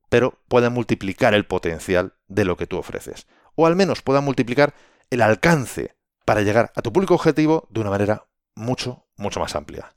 pero 0.09 0.39
puedan 0.49 0.73
multiplicar 0.73 1.35
el 1.35 1.47
potencial 1.47 2.15
de 2.27 2.45
lo 2.45 2.57
que 2.57 2.67
tú 2.67 2.79
ofreces? 2.79 3.27
O 3.55 3.67
al 3.67 3.77
menos 3.77 4.03
pueda 4.03 4.21
multiplicar 4.21 4.75
el 5.11 5.23
alcance 5.23 5.97
para 6.25 6.43
llegar 6.43 6.73
a 6.75 6.83
tu 6.83 6.93
público 6.93 7.15
objetivo 7.15 7.67
de 7.71 7.81
una 7.81 7.91
manera 7.91 8.27
mucho, 8.55 9.07
mucho 9.17 9.41
más 9.41 9.55
amplia. 9.57 9.95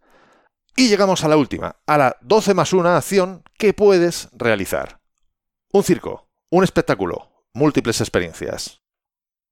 Y 0.76 0.90
llegamos 0.90 1.24
a 1.24 1.30
la 1.30 1.38
última, 1.38 1.78
a 1.86 1.98
la 1.98 2.18
12 2.22 2.54
más 2.54 2.74
1 2.74 2.90
acción 2.90 3.44
que 3.58 3.74
puedes 3.74 4.30
realizar. 4.34 5.00
Un 5.72 5.84
circo, 5.84 6.28
un 6.50 6.64
espectáculo, 6.64 7.46
múltiples 7.54 8.02
experiencias. 8.02 8.82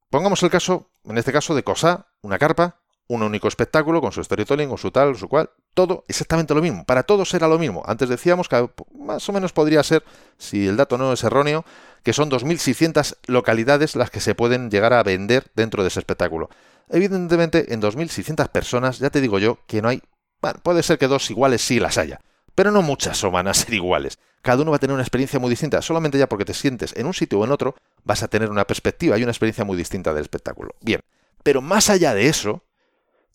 Pongamos 0.09 0.43
el 0.43 0.49
caso, 0.49 0.91
en 1.05 1.17
este 1.17 1.31
caso, 1.31 1.55
de 1.55 1.63
COSA, 1.63 2.07
una 2.21 2.37
carpa, 2.37 2.82
un 3.07 3.23
único 3.23 3.47
espectáculo 3.47 4.01
con 4.01 4.11
su 4.11 4.23
storytelling, 4.23 4.69
con 4.69 4.77
su 4.77 4.91
tal, 4.91 5.15
su 5.15 5.27
cual, 5.27 5.49
todo 5.73 6.05
exactamente 6.07 6.53
lo 6.53 6.61
mismo. 6.61 6.85
Para 6.85 7.03
todos 7.03 7.33
era 7.33 7.47
lo 7.47 7.59
mismo. 7.59 7.83
Antes 7.85 8.09
decíamos 8.09 8.47
que 8.47 8.69
más 8.97 9.27
o 9.27 9.33
menos 9.33 9.51
podría 9.53 9.83
ser, 9.83 10.03
si 10.37 10.67
el 10.67 10.77
dato 10.77 10.97
no 10.97 11.13
es 11.13 11.23
erróneo, 11.23 11.65
que 12.03 12.13
son 12.13 12.29
2.600 12.29 13.17
localidades 13.27 13.95
las 13.95 14.09
que 14.09 14.19
se 14.19 14.35
pueden 14.35 14.69
llegar 14.69 14.93
a 14.93 15.03
vender 15.03 15.51
dentro 15.55 15.83
de 15.83 15.89
ese 15.89 15.99
espectáculo. 15.99 16.49
Evidentemente, 16.89 17.73
en 17.73 17.81
2.600 17.81 18.49
personas, 18.49 18.99
ya 18.99 19.09
te 19.09 19.21
digo 19.21 19.39
yo, 19.39 19.59
que 19.67 19.81
no 19.81 19.89
hay... 19.89 20.01
Bueno, 20.41 20.59
puede 20.61 20.83
ser 20.83 20.97
que 20.97 21.07
dos 21.07 21.29
iguales 21.31 21.61
sí 21.61 21.79
las 21.79 21.97
haya, 21.97 22.19
pero 22.55 22.71
no 22.71 22.81
muchas 22.81 23.21
van 23.31 23.47
a 23.47 23.53
ser 23.53 23.73
iguales. 23.73 24.19
Cada 24.41 24.61
uno 24.61 24.71
va 24.71 24.77
a 24.77 24.79
tener 24.79 24.93
una 24.93 25.03
experiencia 25.03 25.39
muy 25.39 25.49
distinta. 25.49 25.81
Solamente 25.81 26.17
ya 26.17 26.27
porque 26.27 26.43
te 26.43 26.53
sientes 26.53 26.93
en 26.97 27.05
un 27.05 27.13
sitio 27.13 27.39
o 27.39 27.45
en 27.45 27.51
otro, 27.51 27.75
vas 28.03 28.23
a 28.23 28.27
tener 28.27 28.49
una 28.51 28.67
perspectiva 28.67 29.17
y 29.17 29.23
una 29.23 29.31
experiencia 29.31 29.63
muy 29.63 29.77
distinta 29.77 30.13
del 30.13 30.23
espectáculo. 30.23 30.75
Bien, 30.81 30.99
pero 31.43 31.61
más 31.61 31.89
allá 31.89 32.13
de 32.13 32.27
eso, 32.27 32.61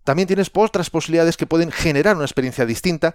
también 0.08 0.26
tienes 0.26 0.50
otras 0.54 0.88
posibilidades 0.88 1.36
que 1.36 1.44
pueden 1.44 1.70
generar 1.70 2.16
una 2.16 2.24
experiencia 2.24 2.64
distinta 2.64 3.14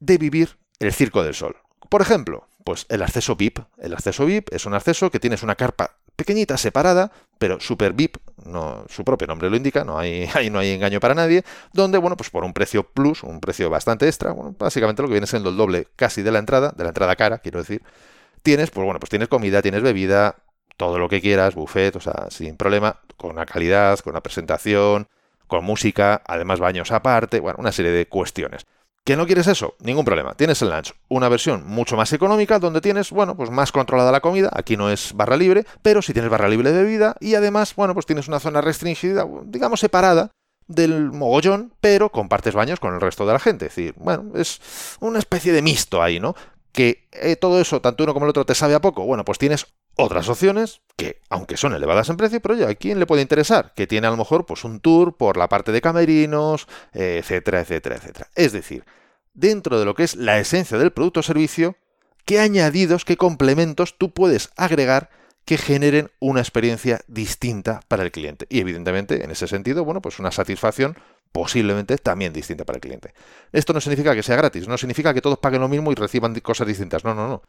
de 0.00 0.18
vivir 0.18 0.58
el 0.80 0.92
Circo 0.92 1.22
del 1.22 1.32
Sol. 1.32 1.56
Por 1.88 2.02
ejemplo, 2.02 2.46
pues 2.62 2.84
el 2.90 3.02
acceso 3.02 3.36
VIP. 3.36 3.60
El 3.78 3.94
acceso 3.94 4.26
VIP 4.26 4.52
es 4.52 4.66
un 4.66 4.74
acceso 4.74 5.10
que 5.10 5.18
tienes 5.18 5.42
una 5.42 5.54
carpa 5.54 5.96
pequeñita, 6.14 6.58
separada, 6.58 7.10
pero 7.38 7.58
super 7.58 7.94
VIP, 7.94 8.18
no, 8.44 8.84
su 8.90 9.02
propio 9.02 9.26
nombre 9.26 9.48
lo 9.48 9.56
indica, 9.56 9.82
no 9.82 9.98
hay, 9.98 10.28
ahí 10.34 10.50
no 10.50 10.58
hay 10.58 10.72
engaño 10.72 11.00
para 11.00 11.14
nadie, 11.14 11.42
donde, 11.72 11.96
bueno, 11.96 12.18
pues 12.18 12.28
por 12.28 12.44
un 12.44 12.52
precio 12.52 12.82
plus, 12.82 13.22
un 13.22 13.40
precio 13.40 13.70
bastante 13.70 14.06
extra, 14.06 14.32
bueno, 14.32 14.54
básicamente 14.58 15.00
lo 15.00 15.08
que 15.08 15.14
viene 15.14 15.26
siendo 15.26 15.48
el 15.48 15.56
doble 15.56 15.88
casi 15.96 16.20
de 16.20 16.32
la 16.32 16.38
entrada, 16.38 16.74
de 16.76 16.84
la 16.84 16.90
entrada 16.90 17.16
cara, 17.16 17.38
quiero 17.38 17.60
decir, 17.60 17.82
tienes, 18.42 18.70
pues 18.70 18.84
bueno, 18.84 19.00
pues 19.00 19.08
tienes 19.08 19.28
comida, 19.28 19.62
tienes 19.62 19.80
bebida, 19.80 20.36
todo 20.76 20.98
lo 20.98 21.08
que 21.08 21.22
quieras, 21.22 21.54
buffet, 21.54 21.96
o 21.96 22.00
sea, 22.00 22.26
sin 22.28 22.58
problema, 22.58 23.00
con 23.16 23.36
la 23.36 23.46
calidad, 23.46 23.98
con 24.00 24.12
la 24.12 24.20
presentación, 24.20 25.08
con 25.46 25.64
música, 25.64 26.22
además 26.26 26.60
baños 26.60 26.92
aparte, 26.92 27.40
bueno, 27.40 27.58
una 27.60 27.72
serie 27.72 27.92
de 27.92 28.06
cuestiones. 28.06 28.66
¿Que 29.06 29.16
no 29.16 29.24
quieres 29.24 29.46
eso? 29.46 29.76
Ningún 29.78 30.04
problema. 30.04 30.34
Tienes 30.34 30.60
el 30.62 30.70
lunch, 30.70 30.92
una 31.08 31.28
versión 31.28 31.64
mucho 31.64 31.96
más 31.96 32.12
económica 32.12 32.58
donde 32.58 32.80
tienes, 32.80 33.12
bueno, 33.12 33.36
pues 33.36 33.50
más 33.50 33.70
controlada 33.70 34.10
la 34.10 34.20
comida. 34.20 34.50
Aquí 34.52 34.76
no 34.76 34.90
es 34.90 35.12
barra 35.12 35.36
libre, 35.36 35.64
pero 35.80 36.02
sí 36.02 36.12
tienes 36.12 36.28
barra 36.28 36.48
libre 36.48 36.72
de 36.72 36.82
bebida 36.82 37.14
y 37.20 37.36
además, 37.36 37.76
bueno, 37.76 37.94
pues 37.94 38.04
tienes 38.04 38.26
una 38.26 38.40
zona 38.40 38.62
restringida, 38.62 39.24
digamos 39.44 39.78
separada 39.78 40.32
del 40.66 41.12
mogollón, 41.12 41.72
pero 41.80 42.10
compartes 42.10 42.54
baños 42.54 42.80
con 42.80 42.94
el 42.94 43.00
resto 43.00 43.24
de 43.24 43.32
la 43.32 43.38
gente. 43.38 43.66
Es 43.66 43.76
decir, 43.76 43.94
bueno, 43.96 44.32
es 44.34 44.60
una 44.98 45.20
especie 45.20 45.52
de 45.52 45.62
mixto 45.62 46.02
ahí, 46.02 46.18
¿no? 46.18 46.34
Que 46.72 47.06
eh, 47.12 47.36
todo 47.36 47.60
eso, 47.60 47.80
tanto 47.80 48.02
uno 48.02 48.12
como 48.12 48.26
el 48.26 48.30
otro, 48.30 48.44
te 48.44 48.56
sabe 48.56 48.74
a 48.74 48.80
poco. 48.80 49.04
Bueno, 49.06 49.24
pues 49.24 49.38
tienes 49.38 49.68
otras 49.96 50.28
opciones 50.28 50.82
que, 50.96 51.20
aunque 51.28 51.56
son 51.56 51.74
elevadas 51.74 52.08
en 52.08 52.16
precio, 52.16 52.40
pero 52.40 52.54
oye, 52.54 52.66
¿a 52.66 52.74
quién 52.74 52.98
le 52.98 53.06
puede 53.06 53.22
interesar? 53.22 53.72
Que 53.74 53.86
tiene 53.86 54.06
a 54.06 54.10
lo 54.10 54.16
mejor 54.16 54.46
pues 54.46 54.64
un 54.64 54.80
tour 54.80 55.16
por 55.16 55.36
la 55.36 55.48
parte 55.48 55.72
de 55.72 55.80
camerinos, 55.80 56.68
etcétera, 56.92 57.60
etcétera, 57.60 57.96
etcétera. 57.96 58.28
Es 58.34 58.52
decir, 58.52 58.84
dentro 59.34 59.78
de 59.78 59.84
lo 59.84 59.94
que 59.94 60.04
es 60.04 60.16
la 60.16 60.38
esencia 60.38 60.78
del 60.78 60.92
producto 60.92 61.20
o 61.20 61.22
servicio, 61.22 61.76
qué 62.24 62.40
añadidos, 62.40 63.04
qué 63.04 63.16
complementos 63.16 63.96
tú 63.98 64.12
puedes 64.12 64.50
agregar 64.56 65.10
que 65.44 65.58
generen 65.58 66.10
una 66.18 66.40
experiencia 66.40 67.00
distinta 67.06 67.80
para 67.86 68.02
el 68.02 68.10
cliente. 68.10 68.46
Y 68.50 68.60
evidentemente, 68.60 69.24
en 69.24 69.30
ese 69.30 69.46
sentido, 69.46 69.84
bueno, 69.84 70.02
pues 70.02 70.18
una 70.18 70.32
satisfacción 70.32 70.98
posiblemente 71.30 71.98
también 71.98 72.32
distinta 72.32 72.64
para 72.64 72.78
el 72.78 72.80
cliente. 72.80 73.14
Esto 73.52 73.72
no 73.72 73.80
significa 73.80 74.14
que 74.14 74.22
sea 74.22 74.36
gratis, 74.36 74.66
no 74.66 74.76
significa 74.76 75.14
que 75.14 75.20
todos 75.20 75.38
paguen 75.38 75.60
lo 75.60 75.68
mismo 75.68 75.92
y 75.92 75.94
reciban 75.94 76.34
cosas 76.40 76.66
distintas. 76.66 77.04
No, 77.04 77.14
no, 77.14 77.28
no. 77.28 77.42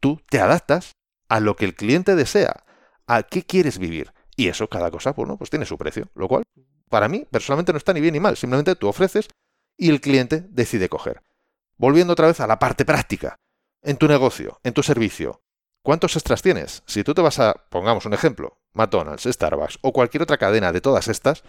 Tú 0.00 0.20
te 0.28 0.40
adaptas 0.40 0.96
a 1.34 1.40
lo 1.40 1.56
que 1.56 1.64
el 1.64 1.74
cliente 1.74 2.14
desea, 2.14 2.62
a 3.08 3.24
qué 3.24 3.42
quieres 3.42 3.78
vivir. 3.78 4.12
Y 4.36 4.46
eso, 4.46 4.68
cada 4.68 4.92
cosa, 4.92 5.14
bueno, 5.14 5.36
pues 5.36 5.50
tiene 5.50 5.66
su 5.66 5.76
precio. 5.76 6.08
Lo 6.14 6.28
cual, 6.28 6.44
para 6.88 7.08
mí, 7.08 7.26
personalmente 7.28 7.72
no 7.72 7.78
está 7.78 7.92
ni 7.92 8.00
bien 8.00 8.14
ni 8.14 8.20
mal. 8.20 8.36
Simplemente 8.36 8.76
tú 8.76 8.86
ofreces 8.86 9.26
y 9.76 9.90
el 9.90 10.00
cliente 10.00 10.46
decide 10.48 10.88
coger. 10.88 11.22
Volviendo 11.76 12.12
otra 12.12 12.28
vez 12.28 12.38
a 12.38 12.46
la 12.46 12.60
parte 12.60 12.84
práctica. 12.84 13.34
En 13.82 13.96
tu 13.96 14.06
negocio, 14.06 14.60
en 14.62 14.74
tu 14.74 14.84
servicio, 14.84 15.42
¿cuántos 15.82 16.14
extras 16.14 16.40
tienes? 16.40 16.84
Si 16.86 17.02
tú 17.02 17.14
te 17.14 17.20
vas 17.20 17.40
a, 17.40 17.54
pongamos 17.68 18.06
un 18.06 18.14
ejemplo, 18.14 18.56
McDonald's, 18.72 19.24
Starbucks 19.24 19.80
o 19.82 19.92
cualquier 19.92 20.22
otra 20.22 20.38
cadena 20.38 20.70
de 20.70 20.80
todas 20.80 21.08
estas, 21.08 21.42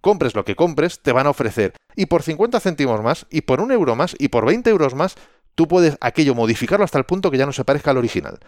compres 0.00 0.34
lo 0.34 0.44
que 0.44 0.56
compres, 0.56 1.00
te 1.00 1.12
van 1.12 1.28
a 1.28 1.30
ofrecer. 1.30 1.74
Y 1.94 2.06
por 2.06 2.24
50 2.24 2.58
céntimos 2.58 3.00
más, 3.04 3.24
y 3.30 3.42
por 3.42 3.60
un 3.60 3.70
euro 3.70 3.94
más, 3.94 4.16
y 4.18 4.28
por 4.28 4.46
20 4.46 4.68
euros 4.68 4.96
más, 4.96 5.14
tú 5.54 5.68
puedes 5.68 5.96
aquello 6.00 6.34
modificarlo 6.34 6.84
hasta 6.84 6.98
el 6.98 7.04
punto 7.04 7.30
que 7.30 7.38
ya 7.38 7.46
no 7.46 7.52
se 7.52 7.64
parezca 7.64 7.92
al 7.92 7.98
original 7.98 8.40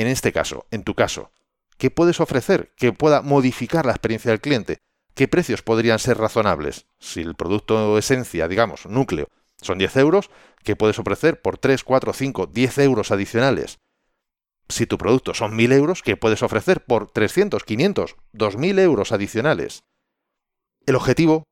en 0.00 0.06
este 0.08 0.32
caso, 0.32 0.66
en 0.70 0.84
tu 0.84 0.94
caso, 0.94 1.32
¿qué 1.76 1.90
puedes 1.90 2.20
ofrecer 2.20 2.72
que 2.76 2.92
pueda 2.92 3.22
modificar 3.22 3.86
la 3.86 3.92
experiencia 3.92 4.30
del 4.30 4.40
cliente? 4.40 4.78
¿Qué 5.14 5.28
precios 5.28 5.62
podrían 5.62 5.98
ser 5.98 6.18
razonables? 6.18 6.86
Si 6.98 7.20
el 7.20 7.34
producto 7.34 7.98
esencia, 7.98 8.48
digamos, 8.48 8.86
núcleo, 8.86 9.28
son 9.60 9.78
10 9.78 9.96
euros, 9.96 10.30
¿qué 10.62 10.76
puedes 10.76 10.98
ofrecer 10.98 11.42
por 11.42 11.58
3, 11.58 11.82
4, 11.82 12.12
5, 12.12 12.46
10 12.46 12.78
euros 12.78 13.10
adicionales? 13.10 13.80
Si 14.68 14.86
tu 14.86 14.98
producto 14.98 15.34
son 15.34 15.56
1.000 15.56 15.72
euros, 15.72 16.02
¿qué 16.02 16.16
puedes 16.16 16.42
ofrecer 16.42 16.84
por 16.84 17.10
300, 17.10 17.64
500, 17.64 18.16
2.000 18.34 18.78
euros 18.80 19.12
adicionales? 19.12 19.82
El 20.86 20.94
objetivo, 20.94 21.44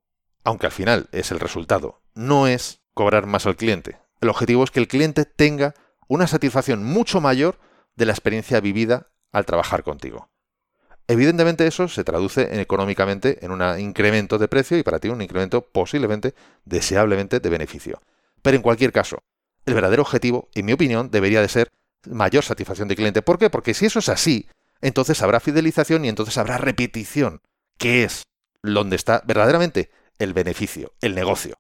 aunque 0.45 0.67
al 0.67 0.73
final 0.73 1.09
es 1.13 1.31
el 1.31 1.41
resultado, 1.41 2.03
no 2.15 2.47
es 2.47 2.83
cobrar 2.95 3.27
más 3.27 3.47
al 3.47 3.57
cliente. 3.57 3.99
El 4.21 4.29
objetivo 4.29 4.65
es 4.65 4.71
que 4.71 4.81
el 4.81 4.89
cliente 4.89 5.25
tenga 5.25 5.75
una 6.09 6.27
satisfacción 6.27 6.85
mucho 6.85 7.21
mayor 7.21 7.59
de 7.97 8.07
la 8.07 8.13
experiencia 8.13 8.61
vivida 8.61 9.09
al 9.33 9.47
trabajar 9.47 9.83
contigo. 9.83 10.31
Evidentemente 11.09 11.67
eso 11.67 11.89
se 11.89 12.05
traduce 12.05 12.61
económicamente 12.61 13.45
en 13.45 13.53
un 13.53 13.63
incremento 13.79 14.39
de 14.39 14.49
precio 14.49 14.77
y 14.77 14.83
para 14.83 14.99
ti 14.99 15.09
un 15.09 15.23
incremento 15.23 15.63
posiblemente, 15.63 16.35
deseablemente 16.65 17.39
de 17.39 17.49
beneficio. 17.49 18.03
Pero 18.43 18.57
en 18.57 18.63
cualquier 18.63 18.93
caso, 18.93 19.23
el 19.67 19.75
verdadero 19.75 20.03
objetivo, 20.03 20.49
en 20.55 20.67
mi 20.67 20.73
opinión, 20.73 21.11
debería 21.11 21.41
de 21.41 21.49
ser 21.49 21.71
mayor 22.09 22.45
satisfacción 22.45 22.89
de 22.89 22.97
cliente. 22.97 23.23
¿Por 23.23 23.39
qué? 23.39 23.51
Porque 23.51 23.75
si 23.75 23.87
eso 23.87 24.01
es 24.01 24.09
así, 24.09 24.49
entonces 24.81 25.23
habrá 25.23 25.41
fidelización 25.41 26.05
y 26.05 26.09
entonces 26.09 26.39
habrá 26.39 26.59
repetición, 26.59 27.41
que 27.79 28.05
es 28.05 28.23
donde 28.63 28.97
está 28.97 29.23
verdaderamente 29.27 29.91
el 30.19 30.33
beneficio, 30.33 30.93
el 31.01 31.15
negocio. 31.15 31.57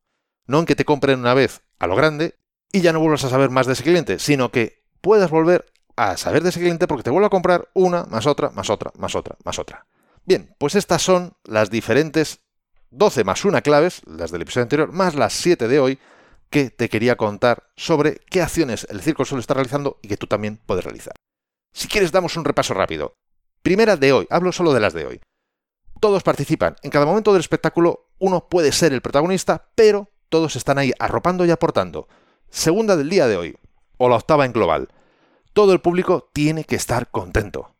No 0.46 0.60
en 0.60 0.66
que 0.66 0.76
te 0.76 0.84
compren 0.84 1.20
una 1.20 1.34
vez 1.34 1.62
a 1.78 1.86
lo 1.86 1.96
grande 1.96 2.34
y 2.72 2.80
ya 2.80 2.92
no 2.92 3.00
vuelvas 3.00 3.24
a 3.24 3.30
saber 3.30 3.50
más 3.50 3.66
de 3.66 3.74
ese 3.74 3.82
cliente, 3.82 4.18
sino 4.18 4.50
que 4.50 4.82
puedas 5.00 5.30
volver 5.30 5.66
a 5.96 6.16
saber 6.16 6.42
de 6.42 6.50
ese 6.50 6.60
cliente 6.60 6.86
porque 6.86 7.02
te 7.02 7.10
vuelve 7.10 7.26
a 7.26 7.30
comprar 7.30 7.68
una, 7.74 8.04
más 8.04 8.26
otra, 8.26 8.50
más 8.50 8.70
otra, 8.70 8.92
más 8.98 9.14
otra, 9.14 9.36
más 9.44 9.58
otra. 9.58 9.86
Bien, 10.24 10.54
pues 10.58 10.74
estas 10.74 11.02
son 11.02 11.34
las 11.44 11.70
diferentes 11.70 12.40
12 12.90 13.24
más 13.24 13.44
una 13.44 13.62
claves, 13.62 14.02
las 14.06 14.30
del 14.30 14.42
episodio 14.42 14.64
anterior, 14.64 14.92
más 14.92 15.14
las 15.14 15.32
7 15.32 15.68
de 15.68 15.80
hoy, 15.80 15.98
que 16.50 16.70
te 16.70 16.88
quería 16.88 17.16
contar 17.16 17.64
sobre 17.76 18.20
qué 18.30 18.42
acciones 18.42 18.86
el 18.90 19.00
circo 19.00 19.24
suele 19.24 19.40
estar 19.40 19.56
realizando 19.56 19.98
y 20.02 20.08
que 20.08 20.16
tú 20.16 20.26
también 20.26 20.58
puedes 20.64 20.84
realizar. 20.84 21.14
Si 21.72 21.88
quieres, 21.88 22.12
damos 22.12 22.36
un 22.36 22.44
repaso 22.44 22.74
rápido. 22.74 23.14
Primera 23.62 23.96
de 23.96 24.12
hoy, 24.12 24.26
hablo 24.30 24.52
solo 24.52 24.72
de 24.72 24.80
las 24.80 24.94
de 24.94 25.06
hoy. 25.06 25.20
Todos 26.00 26.22
participan. 26.22 26.76
En 26.82 26.90
cada 26.90 27.06
momento 27.06 27.32
del 27.32 27.40
espectáculo 27.40 28.08
uno 28.18 28.48
puede 28.48 28.72
ser 28.72 28.92
el 28.92 29.02
protagonista, 29.02 29.68
pero 29.74 30.10
todos 30.28 30.56
están 30.56 30.78
ahí 30.78 30.92
arropando 30.98 31.44
y 31.44 31.50
aportando. 31.50 32.08
Segunda 32.50 32.96
del 32.96 33.10
día 33.10 33.26
de 33.26 33.36
hoy, 33.36 33.56
o 33.98 34.08
la 34.08 34.16
octava 34.16 34.44
en 34.44 34.52
global. 34.52 34.88
Todo 35.56 35.72
el 35.72 35.80
público 35.80 36.28
tiene 36.34 36.64
que 36.64 36.76
estar 36.76 37.10
contento. 37.10 37.74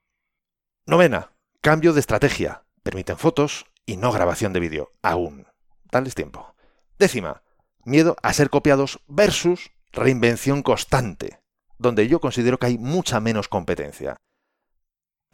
Novena, 0.87 1.35
cambio 1.61 1.93
de 1.93 2.01
estrategia. 2.01 2.65
Permiten 2.83 3.19
fotos 3.19 3.67
y 3.85 3.99
no 3.99 4.13
grabación 4.13 4.55
de 4.55 4.61
vídeo. 4.61 4.93
Aún. 5.03 5.47
Dales 5.93 6.15
tiempo. 6.15 6.55
Décima, 6.99 7.43
miedo 7.85 8.17
a 8.23 8.33
ser 8.33 8.49
copiados 8.49 9.01
versus 9.09 9.73
reinvención 9.93 10.63
constante, 10.63 11.43
donde 11.77 12.09
yo 12.09 12.19
considero 12.19 12.59
que 12.59 12.65
hay 12.65 12.79
mucha 12.79 13.21
menos 13.21 13.47
competencia. 13.47 14.17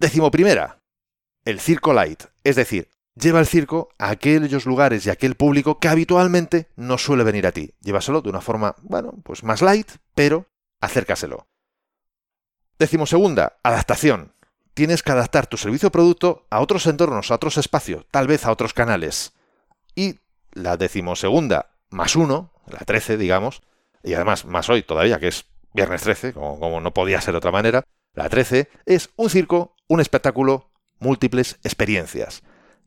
Décimo 0.00 0.32
primera, 0.32 0.80
el 1.44 1.60
circo 1.60 1.92
light, 1.92 2.24
es 2.42 2.56
decir, 2.56 2.88
lleva 3.14 3.38
el 3.38 3.46
circo 3.46 3.90
a 4.00 4.10
aquellos 4.10 4.66
lugares 4.66 5.06
y 5.06 5.10
a 5.10 5.12
aquel 5.12 5.36
público 5.36 5.78
que 5.78 5.86
habitualmente 5.86 6.66
no 6.74 6.98
suele 6.98 7.22
venir 7.22 7.46
a 7.46 7.52
ti. 7.52 7.72
Llévaselo 7.82 8.20
de 8.20 8.30
una 8.30 8.40
forma, 8.40 8.74
bueno, 8.82 9.12
pues 9.22 9.44
más 9.44 9.62
light, 9.62 9.92
pero 10.16 10.48
acércaselo. 10.80 11.46
Décimo 12.82 13.06
segunda, 13.06 13.60
adaptación. 13.62 14.34
Tienes 14.74 15.04
que 15.04 15.12
adaptar 15.12 15.46
tu 15.46 15.56
servicio 15.56 15.86
o 15.86 15.94
producto 15.94 16.48
a 16.50 16.58
otros 16.58 16.84
entornos, 16.90 17.30
a 17.30 17.36
otros 17.36 17.56
espacios, 17.56 18.04
tal 18.10 18.26
vez 18.26 18.44
a 18.44 18.50
otros 18.50 18.74
canales. 18.74 19.34
Y 19.94 20.18
la 20.50 20.76
decimosegunda, 20.76 21.76
más 21.90 22.16
uno, 22.16 22.50
la 22.66 22.80
13, 22.80 23.18
digamos, 23.18 23.62
y 24.02 24.14
además 24.14 24.46
más 24.46 24.68
hoy 24.68 24.82
todavía, 24.82 25.20
que 25.20 25.28
es 25.28 25.44
viernes 25.72 26.02
13, 26.02 26.32
como, 26.32 26.58
como 26.58 26.80
no 26.80 26.92
podía 26.92 27.20
ser 27.20 27.34
de 27.34 27.38
otra 27.38 27.52
manera, 27.52 27.84
la 28.14 28.28
13 28.28 28.68
es 28.84 29.10
un 29.14 29.30
circo, 29.30 29.76
un 29.86 30.00
espectáculo, 30.00 30.72
múltiples 30.98 31.60
experiencias. 31.62 32.42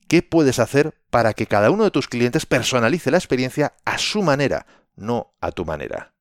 ¿Qué 0.10 0.22
puedes 0.22 0.60
hacer 0.60 0.94
para 1.10 1.32
que 1.32 1.48
cada 1.48 1.72
uno 1.72 1.86
de 1.86 1.92
tus 1.92 2.10
clientes 2.10 2.46
personalice 2.46 3.12
la 3.12 3.18
experiencia 3.18 3.78
a 3.86 3.98
su 3.98 4.24
manera, 4.24 4.68
no 4.98 5.38
a 5.40 5.54
tu 5.54 5.64
manera? 5.64 6.15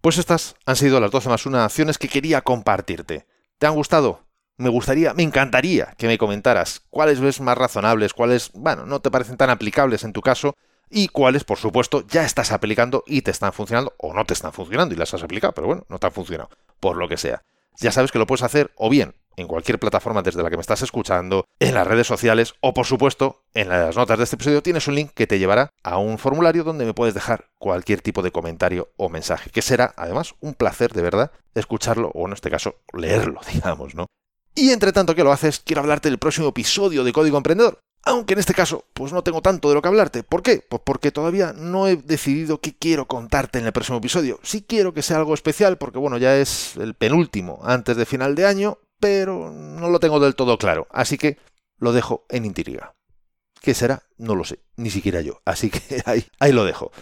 Pues 0.00 0.16
estas 0.18 0.54
han 0.64 0.76
sido 0.76 1.00
las 1.00 1.10
12 1.10 1.28
más 1.28 1.44
1 1.44 1.58
acciones 1.58 1.98
que 1.98 2.08
quería 2.08 2.42
compartirte. 2.42 3.26
¿Te 3.58 3.66
han 3.66 3.74
gustado? 3.74 4.20
Me 4.56 4.68
gustaría, 4.68 5.12
me 5.14 5.22
encantaría 5.22 5.94
que 5.98 6.06
me 6.06 6.18
comentaras 6.18 6.82
cuáles 6.90 7.20
ves 7.20 7.40
más 7.40 7.58
razonables, 7.58 8.14
cuáles, 8.14 8.50
bueno, 8.52 8.86
no 8.86 9.00
te 9.00 9.10
parecen 9.10 9.36
tan 9.36 9.50
aplicables 9.50 10.04
en 10.04 10.12
tu 10.12 10.20
caso 10.20 10.56
y 10.88 11.08
cuáles, 11.08 11.44
por 11.44 11.58
supuesto, 11.58 12.04
ya 12.06 12.24
estás 12.24 12.52
aplicando 12.52 13.04
y 13.06 13.22
te 13.22 13.30
están 13.30 13.52
funcionando 13.52 13.94
o 13.98 14.14
no 14.14 14.24
te 14.24 14.34
están 14.34 14.52
funcionando 14.52 14.94
y 14.94 14.98
las 14.98 15.14
has 15.14 15.22
aplicado, 15.22 15.52
pero 15.52 15.66
bueno, 15.66 15.84
no 15.88 15.98
te 15.98 16.06
han 16.06 16.12
funcionado, 16.12 16.50
por 16.80 16.96
lo 16.96 17.08
que 17.08 17.16
sea. 17.16 17.42
Ya 17.80 17.92
sabes 17.92 18.10
que 18.10 18.18
lo 18.18 18.26
puedes 18.26 18.42
hacer 18.42 18.72
o 18.76 18.88
bien 18.88 19.14
en 19.38 19.46
cualquier 19.46 19.78
plataforma 19.78 20.22
desde 20.22 20.42
la 20.42 20.50
que 20.50 20.56
me 20.56 20.60
estás 20.60 20.82
escuchando, 20.82 21.44
en 21.60 21.74
las 21.74 21.86
redes 21.86 22.06
sociales 22.06 22.54
o 22.60 22.74
por 22.74 22.86
supuesto 22.86 23.42
en 23.54 23.68
las 23.68 23.96
notas 23.96 24.18
de 24.18 24.24
este 24.24 24.36
episodio 24.36 24.62
tienes 24.62 24.88
un 24.88 24.96
link 24.96 25.12
que 25.14 25.26
te 25.26 25.38
llevará 25.38 25.70
a 25.82 25.98
un 25.98 26.18
formulario 26.18 26.64
donde 26.64 26.84
me 26.84 26.94
puedes 26.94 27.14
dejar 27.14 27.46
cualquier 27.58 28.00
tipo 28.00 28.22
de 28.22 28.32
comentario 28.32 28.90
o 28.96 29.08
mensaje, 29.08 29.50
que 29.50 29.62
será 29.62 29.94
además 29.96 30.34
un 30.40 30.54
placer 30.54 30.92
de 30.92 31.02
verdad 31.02 31.32
escucharlo 31.54 32.10
o 32.14 32.26
en 32.26 32.32
este 32.32 32.50
caso 32.50 32.76
leerlo, 32.92 33.40
digamos, 33.52 33.94
¿no? 33.94 34.06
Y 34.54 34.70
entre 34.70 34.92
tanto 34.92 35.14
que 35.14 35.22
lo 35.22 35.32
haces, 35.32 35.60
quiero 35.60 35.82
hablarte 35.82 36.08
del 36.08 36.18
próximo 36.18 36.48
episodio 36.48 37.04
de 37.04 37.12
Código 37.12 37.36
Emprendedor. 37.36 37.78
Aunque 38.04 38.32
en 38.32 38.40
este 38.40 38.54
caso, 38.54 38.84
pues 38.92 39.12
no 39.12 39.22
tengo 39.22 39.42
tanto 39.42 39.68
de 39.68 39.74
lo 39.74 39.82
que 39.82 39.88
hablarte. 39.88 40.22
¿Por 40.22 40.42
qué? 40.42 40.64
Pues 40.68 40.82
porque 40.84 41.12
todavía 41.12 41.52
no 41.52 41.86
he 41.86 41.96
decidido 41.96 42.60
qué 42.60 42.74
quiero 42.74 43.06
contarte 43.06 43.58
en 43.58 43.66
el 43.66 43.72
próximo 43.72 43.98
episodio. 43.98 44.40
Sí 44.42 44.64
quiero 44.66 44.94
que 44.94 45.02
sea 45.02 45.18
algo 45.18 45.34
especial, 45.34 45.78
porque 45.78 45.98
bueno, 45.98 46.18
ya 46.18 46.36
es 46.36 46.76
el 46.76 46.94
penúltimo 46.94 47.60
antes 47.62 47.96
de 47.96 48.06
final 48.06 48.34
de 48.34 48.46
año, 48.46 48.78
pero 49.00 49.50
no 49.50 49.88
lo 49.88 50.00
tengo 50.00 50.20
del 50.20 50.34
todo 50.34 50.58
claro, 50.58 50.86
así 50.90 51.18
que 51.18 51.38
lo 51.78 51.92
dejo 51.92 52.24
en 52.28 52.44
intriga. 52.44 52.94
¿Qué 53.60 53.74
será? 53.74 54.04
No 54.16 54.34
lo 54.34 54.44
sé, 54.44 54.60
ni 54.76 54.90
siquiera 54.90 55.20
yo, 55.20 55.40
así 55.44 55.70
que 55.70 56.02
ahí, 56.06 56.24
ahí 56.38 56.52
lo 56.52 56.64
dejo. 56.64 56.92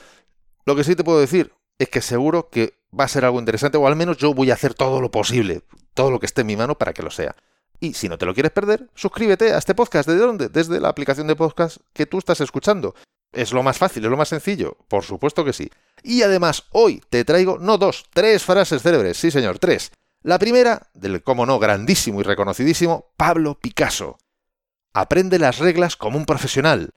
Lo 0.65 0.75
que 0.75 0.85
sí 0.85 0.97
te 0.97 1.05
puedo 1.05 1.21
decir 1.21 1.53
es 1.79 1.89
que 1.89 2.01
seguro 2.01 2.49
que 2.49 2.75
va 2.99 3.05
a 3.05 3.09
ser 3.09 3.25
algo 3.25 3.39
interesante, 3.39 3.79
o 3.79 3.87
al 3.87 3.97
menos 3.97 4.17
yo 4.17 4.35
voy 4.35 4.51
a 4.51 4.55
hacer 4.55 4.75
todo 4.75 5.01
lo 5.01 5.11
posible, 5.11 5.63
todo 5.95 6.11
lo 6.11 6.21
que 6.21 6.27
esté 6.27 6.41
en 6.43 6.47
mi 6.49 6.57
mano 6.57 6.79
para 6.79 6.93
que 6.93 7.03
lo 7.03 7.11
sea. 7.11 7.37
Y 7.81 7.95
si 7.95 8.09
no 8.09 8.19
te 8.19 8.27
lo 8.27 8.35
quieres 8.35 8.53
perder, 8.53 8.89
suscríbete 8.95 9.53
a 9.53 9.59
este 9.59 9.75
podcast. 9.75 10.09
¿Desde 10.09 10.25
dónde? 10.25 10.49
Desde 10.49 10.81
la 10.81 10.89
aplicación 10.89 11.27
de 11.27 11.37
podcast 11.37 11.79
que 11.93 12.07
tú 12.07 12.19
estás 12.19 12.41
escuchando. 12.41 12.95
Es 13.33 13.53
lo 13.53 13.63
más 13.63 13.77
fácil, 13.77 14.05
es 14.05 14.11
lo 14.11 14.17
más 14.17 14.29
sencillo. 14.29 14.79
Por 14.89 15.05
supuesto 15.05 15.45
que 15.45 15.53
sí. 15.53 15.71
Y 16.03 16.23
además, 16.23 16.65
hoy 16.71 17.03
te 17.11 17.25
traigo 17.25 17.59
no 17.59 17.77
dos, 17.77 18.07
tres 18.15 18.45
frases 18.45 18.83
célebres. 18.83 19.19
Sí, 19.19 19.31
señor, 19.31 19.59
tres. 19.59 19.93
La 20.27 20.41
primera, 20.41 20.91
del 20.93 21.23
como 21.23 21.47
no 21.47 21.61
grandísimo 21.61 22.21
y 22.21 22.25
reconocidísimo 22.25 23.13
Pablo 23.17 23.61
Picasso. 23.61 24.19
Aprende 24.93 25.39
las 25.39 25.59
reglas 25.59 25.95
como 25.95 26.19
un 26.19 26.27
profesional, 26.27 26.91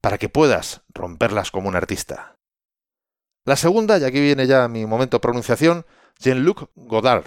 para 0.00 0.16
que 0.16 0.30
puedas 0.30 0.80
romperlas 0.88 1.50
como 1.50 1.68
un 1.68 1.76
artista. 1.76 2.36
La 3.44 3.56
segunda, 3.56 3.98
y 3.98 4.04
aquí 4.04 4.18
viene 4.18 4.46
ya 4.46 4.66
mi 4.66 4.86
momento 4.86 5.18
de 5.18 5.20
pronunciación, 5.20 5.84
Jean-Luc 6.20 6.70
Godard. 6.74 7.26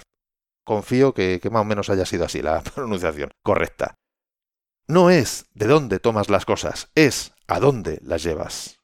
Confío 0.64 1.14
que, 1.14 1.38
que 1.40 1.50
más 1.50 1.62
o 1.62 1.64
menos 1.64 1.88
haya 1.88 2.04
sido 2.04 2.24
así 2.24 2.42
la 2.42 2.60
pronunciación 2.74 3.30
correcta. 3.44 3.94
No 4.88 5.08
es 5.08 5.46
de 5.54 5.68
dónde 5.68 6.00
tomas 6.00 6.30
las 6.30 6.46
cosas, 6.46 6.90
es 6.96 7.32
a 7.46 7.60
dónde 7.60 8.00
las 8.02 8.24
llevas. 8.24 8.80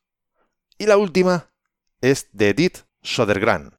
Y 0.79 0.87
la 0.87 0.99
última 0.99 1.51
es 2.01 2.29
de 2.31 2.51
Edith 2.51 2.85
Sodergran. 3.03 3.77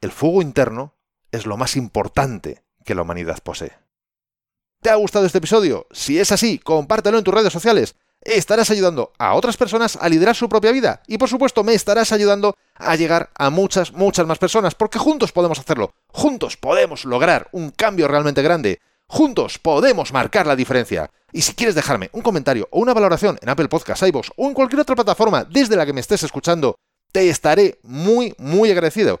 El 0.00 0.12
fuego 0.12 0.40
interno 0.40 1.01
es 1.32 1.46
lo 1.46 1.56
más 1.56 1.76
importante 1.76 2.62
que 2.84 2.94
la 2.94 3.02
humanidad 3.02 3.38
posee. 3.42 3.72
¿Te 4.82 4.90
ha 4.90 4.96
gustado 4.96 5.26
este 5.26 5.38
episodio? 5.38 5.86
Si 5.90 6.18
es 6.18 6.32
así, 6.32 6.58
compártelo 6.58 7.18
en 7.18 7.24
tus 7.24 7.34
redes 7.34 7.52
sociales. 7.52 7.94
Estarás 8.20 8.70
ayudando 8.70 9.12
a 9.18 9.34
otras 9.34 9.56
personas 9.56 9.96
a 9.96 10.08
liderar 10.08 10.36
su 10.36 10.48
propia 10.48 10.70
vida 10.70 11.02
y 11.08 11.18
por 11.18 11.28
supuesto 11.28 11.64
me 11.64 11.74
estarás 11.74 12.12
ayudando 12.12 12.56
a 12.74 12.94
llegar 12.94 13.30
a 13.34 13.50
muchas, 13.50 13.92
muchas 13.92 14.26
más 14.26 14.38
personas 14.38 14.74
porque 14.74 14.98
juntos 14.98 15.32
podemos 15.32 15.58
hacerlo. 15.58 15.92
Juntos 16.08 16.56
podemos 16.56 17.04
lograr 17.04 17.48
un 17.52 17.70
cambio 17.70 18.06
realmente 18.06 18.42
grande. 18.42 18.80
Juntos 19.08 19.58
podemos 19.58 20.12
marcar 20.12 20.46
la 20.46 20.56
diferencia. 20.56 21.10
Y 21.32 21.42
si 21.42 21.54
quieres 21.54 21.74
dejarme 21.74 22.10
un 22.12 22.22
comentario 22.22 22.68
o 22.70 22.80
una 22.80 22.94
valoración 22.94 23.38
en 23.40 23.48
Apple 23.48 23.68
Podcasts, 23.68 24.06
iVoox 24.06 24.30
o 24.36 24.46
en 24.46 24.54
cualquier 24.54 24.80
otra 24.80 24.94
plataforma 24.94 25.44
desde 25.44 25.76
la 25.76 25.86
que 25.86 25.92
me 25.92 26.00
estés 26.00 26.22
escuchando, 26.22 26.76
te 27.12 27.28
estaré 27.28 27.78
muy, 27.82 28.34
muy 28.38 28.70
agradecido. 28.70 29.20